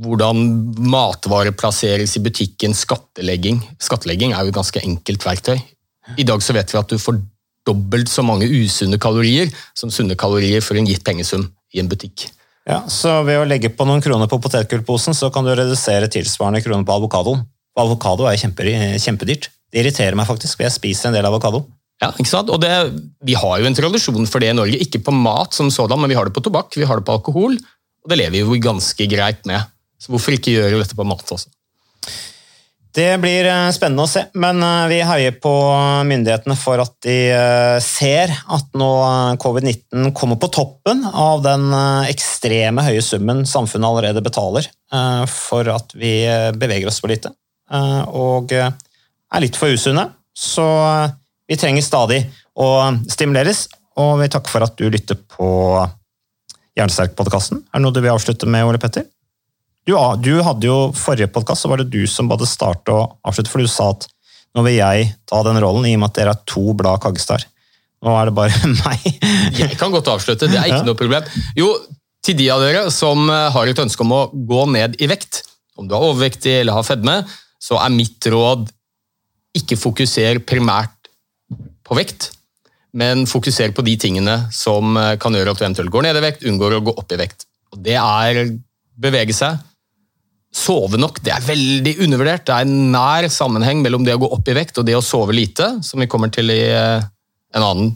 hvordan 0.03 0.41
matvarer 0.91 1.55
plasseres 1.55 2.17
i 2.19 2.23
butikken, 2.25 2.75
skattlegging. 2.77 3.61
Skattlegging 3.83 4.35
er 4.35 4.45
jo 4.45 4.53
et 4.53 4.59
ganske 4.59 4.83
enkelt 4.83 5.27
verktøy. 5.27 5.61
I 6.19 6.27
dag 6.27 6.43
så 6.43 6.55
vet 6.57 6.73
vi 6.73 6.81
at 6.81 6.91
du 6.91 6.99
får 7.01 7.21
dobbelt 7.67 8.11
så 8.11 8.25
mange 8.27 8.49
usunne 8.51 8.99
kalorier 9.03 9.51
som 9.79 9.91
sunne 9.95 10.17
kalorier 10.19 10.63
for 10.65 10.79
en 10.79 10.89
gitt 10.89 11.05
pengesum 11.07 11.47
i 11.73 11.83
en 11.83 11.91
butikk. 11.91 12.27
Ja, 12.69 12.83
Så 12.87 13.11
ved 13.27 13.41
å 13.41 13.47
legge 13.49 13.73
på 13.75 13.87
noen 13.87 14.03
kroner 14.03 14.31
på 14.31 14.39
potetgullposen, 14.43 15.17
så 15.19 15.31
kan 15.35 15.47
du 15.47 15.51
redusere 15.55 16.11
tilsvarende 16.11 16.63
kroner 16.63 16.87
på 16.87 16.95
avokadoen. 16.95 17.45
Avokado 17.79 18.27
er 18.29 18.39
kjempedyrt. 18.39 19.49
Det 19.73 19.81
irriterer 19.81 20.19
meg 20.19 20.29
faktisk, 20.29 20.59
for 20.59 20.67
jeg 20.67 20.77
spiser 20.77 21.11
en 21.11 21.17
del 21.17 21.27
avokado. 21.27 21.65
Ja, 22.03 22.11
ikke 22.19 22.31
sant? 22.31 22.51
Og 22.51 22.61
det, 22.63 22.71
Vi 23.25 23.35
har 23.39 23.61
jo 23.61 23.69
en 23.69 23.79
tradisjon 23.79 24.27
for 24.27 24.43
det 24.43 24.51
i 24.51 24.57
Norge. 24.59 24.79
Ikke 24.83 25.01
på 25.03 25.15
mat, 25.15 25.55
som 25.55 25.71
sådan, 25.71 26.01
men 26.03 26.11
vi 26.11 26.19
har 26.19 26.27
det 26.27 26.35
på 26.35 26.43
tobakk, 26.45 26.75
vi 26.77 26.87
har 26.89 26.99
det 26.99 27.07
på 27.07 27.15
alkohol. 27.15 27.57
Og 28.03 28.11
det 28.11 28.19
lever 28.19 28.35
vi 28.35 28.43
jo 28.43 28.63
ganske 28.63 29.07
greit 29.07 29.47
med. 29.47 29.63
Så 30.03 30.11
hvorfor 30.11 30.35
ikke 30.35 30.55
gjøre 30.57 30.83
dette 30.83 30.99
på 30.99 31.07
mat 31.07 31.23
også? 31.31 31.51
Det 32.93 33.09
blir 33.23 33.47
eh, 33.49 33.71
spennende 33.73 34.05
å 34.05 34.11
se, 34.11 34.27
men 34.37 34.61
eh, 34.61 34.89
vi 34.91 34.99
heier 35.09 35.37
på 35.41 35.53
myndighetene 36.05 36.57
for 36.61 36.83
at 36.83 36.93
de 37.07 37.17
eh, 37.33 37.77
ser 37.81 38.33
at 38.53 38.77
nå 38.77 38.91
covid-19 39.41 40.11
kommer 40.17 40.37
på 40.41 40.51
toppen 40.53 41.01
av 41.09 41.41
den 41.45 41.73
ekstreme 42.11 42.85
høye 42.85 43.01
summen 43.05 43.47
samfunnet 43.49 43.89
allerede 43.89 44.25
betaler 44.25 44.69
for 45.33 45.69
at 45.73 45.95
vi 45.97 46.27
beveger 46.61 46.91
oss 46.91 46.99
for 47.01 47.09
lite 47.09 47.31
og 48.13 48.53
er 48.53 49.41
litt 49.41 49.57
for 49.57 49.73
usunne. 49.73 50.05
Så 50.37 50.67
vi 51.49 51.57
trenger 51.57 51.85
stadig 51.87 52.19
å 52.61 52.69
stimuleres, 53.09 53.65
og 53.97 54.19
vi 54.21 54.29
takker 54.29 54.53
for 54.53 54.67
at 54.67 54.77
du 54.77 54.85
lytter 54.93 55.17
på 55.17 55.49
Jernsterk-podkasten. 56.77 57.65
Er 57.73 57.81
det 57.81 57.85
noe 57.87 57.97
du 57.97 58.03
vil 58.05 58.13
avslutte 58.13 58.51
med, 58.51 58.69
Ole 58.69 58.83
Petter? 58.83 59.09
Du, 59.83 59.95
du 60.23 60.35
hadde 60.47 60.69
jo 60.69 60.77
Forrige 60.95 61.31
podkast 61.35 61.67
var 61.67 61.81
det 61.83 61.91
du 61.91 62.05
som 62.07 62.29
både 62.31 62.47
starte 62.47 62.95
og 62.95 63.17
avslutte, 63.27 63.51
for 63.51 63.63
du 63.63 63.71
sa 63.71 63.91
at 63.97 64.07
nå 64.53 64.63
vil 64.67 64.77
jeg 64.77 65.09
ta 65.27 65.41
den 65.47 65.59
rollen, 65.65 65.87
i 65.89 65.95
og 65.97 66.03
med 66.03 66.13
at 66.13 66.19
dere 66.21 66.35
er 66.37 66.43
to 66.47 66.75
blad 66.77 67.01
Kaggestad. 67.03 67.47
Nå 68.05 68.13
er 68.19 68.29
det 68.29 68.35
bare 68.37 68.71
meg. 68.83 69.07
jeg 69.57 69.79
kan 69.81 69.95
godt 69.95 70.11
avslutte, 70.13 70.51
det 70.51 70.59
er 70.61 70.69
ikke 70.69 70.83
ja. 70.83 70.89
noe 70.91 70.99
problem. 70.99 71.27
Jo, 71.59 71.73
til 72.23 72.37
de 72.39 72.51
av 72.55 72.63
dere 72.63 72.85
som 72.95 73.25
eh, 73.33 73.49
har 73.55 73.71
et 73.71 73.83
ønske 73.83 74.05
om 74.05 74.15
å 74.15 74.27
gå 74.31 74.67
ned 74.71 75.01
i 75.03 75.09
vekt, 75.11 75.43
om 75.81 75.89
du 75.89 75.97
er 75.97 76.05
overvektig 76.05 76.53
eller 76.61 76.77
har 76.77 76.87
fedme, 76.87 77.17
så 77.63 77.81
er 77.81 77.95
mitt 77.95 78.29
råd 78.31 78.69
ikke 79.57 79.81
fokuser 79.81 80.43
primært 80.47 81.11
på 81.83 81.97
vekt, 81.99 82.31
men 82.95 83.25
fokuser 83.27 83.73
på 83.75 83.83
de 83.87 83.97
tingene 83.99 84.37
som 84.55 84.95
eh, 85.01 85.17
kan 85.19 85.35
gjøre 85.35 85.57
at 85.57 85.59
du 85.59 85.67
eventuelt 85.67 85.95
går 85.97 86.07
ned 86.07 86.21
i 86.21 86.25
vekt, 86.29 86.47
unngår 86.47 86.79
å 86.79 86.85
gå 86.87 86.97
opp 87.03 87.17
i 87.17 87.23
vekt. 87.25 87.49
Og 87.73 87.83
det 87.83 87.97
er 87.99 88.45
bevege 89.03 89.35
seg, 89.35 89.59
Sove 90.53 90.99
nok 91.01 91.23
det 91.25 91.33
er 91.33 91.45
veldig 91.47 91.95
undervurdert. 92.05 92.45
Det 92.49 92.55
er 92.55 92.67
en 92.67 92.91
nær 92.93 93.29
sammenheng 93.33 93.81
mellom 93.85 94.05
det 94.05 94.17
å 94.17 94.21
gå 94.21 94.29
opp 94.37 94.51
i 94.53 94.57
vekt 94.57 94.81
og 94.81 94.87
det 94.89 94.99
å 94.99 95.05
sove 95.05 95.33
lite, 95.37 95.79
som 95.85 96.03
vi 96.03 96.09
kommer 96.13 96.33
til 96.33 96.53
i 96.53 96.61
eh, 96.69 97.07
en 97.57 97.65
annen 97.65 97.95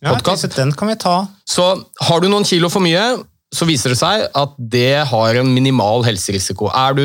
podkast. 0.00 0.48
Ja, 0.48 0.54
den 0.62 0.72
kan 0.78 0.88
vi 0.88 0.96
ta. 1.00 1.18
Så 1.48 1.66
har 2.08 2.22
du 2.22 2.30
noen 2.32 2.48
kilo 2.48 2.72
for 2.72 2.84
mye, 2.84 3.04
så 3.52 3.68
viser 3.68 3.92
det 3.92 4.00
seg 4.00 4.24
at 4.24 4.54
det 4.56 5.04
har 5.10 5.38
en 5.42 5.52
minimal 5.52 6.06
helserisiko. 6.06 6.70
Er 6.72 6.96
du 6.96 7.04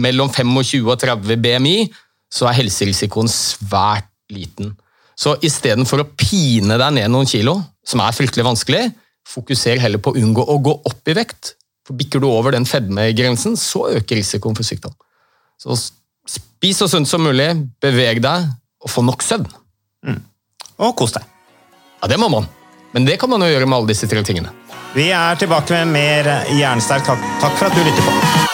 mellom 0.00 0.32
25 0.32 0.88
og 0.88 0.96
30 1.02 1.42
BMI, 1.44 1.76
så 2.32 2.48
er 2.48 2.62
helserisikoen 2.62 3.28
svært 3.30 4.08
liten. 4.32 4.72
Så 5.14 5.36
istedenfor 5.44 6.02
å 6.02 6.08
pine 6.18 6.78
deg 6.80 6.96
ned 6.96 7.12
noen 7.12 7.28
kilo, 7.28 7.58
som 7.86 8.00
er 8.02 8.16
fryktelig 8.16 8.46
vanskelig, 8.48 8.86
fokuser 9.28 9.80
heller 9.80 10.00
på 10.02 10.12
å 10.12 10.18
unngå 10.20 10.42
å 10.48 10.56
gå 10.64 10.74
opp 10.88 11.12
i 11.12 11.16
vekt. 11.16 11.54
For 11.84 11.96
Bikker 11.98 12.22
du 12.22 12.28
over 12.30 12.54
den 12.56 12.66
fedmegrensen, 12.68 13.58
så 13.60 13.88
øker 13.98 14.16
risikoen 14.20 14.56
for 14.56 14.66
sykdom. 14.66 14.94
Så 15.60 15.76
spis 16.28 16.80
så 16.80 16.88
sunt 16.88 17.08
som 17.08 17.24
mulig, 17.24 17.50
beveg 17.82 18.22
deg, 18.24 18.48
og 18.84 18.92
få 18.92 19.04
nok 19.04 19.24
søvn. 19.24 19.48
Mm. 20.06 20.22
Og 20.80 20.96
kos 20.96 21.16
deg. 21.16 21.28
Ja, 22.00 22.08
det 22.08 22.20
må 22.20 22.30
man. 22.32 22.48
Men 22.94 23.08
det 23.08 23.18
kan 23.20 23.30
man 23.30 23.42
jo 23.42 23.50
gjøre 23.50 23.68
med 23.68 23.78
alle 23.78 23.92
disse 23.92 24.08
tre 24.08 24.24
tingene. 24.24 24.52
Vi 24.94 25.10
er 25.10 25.40
tilbake 25.40 25.84
med 25.84 25.94
mer 25.96 26.32
Jernsterk. 26.54 27.08
Takk 27.42 27.56
for 27.58 27.68
at 27.68 27.76
du 27.76 27.82
lytter 27.82 28.04
på. 28.06 28.53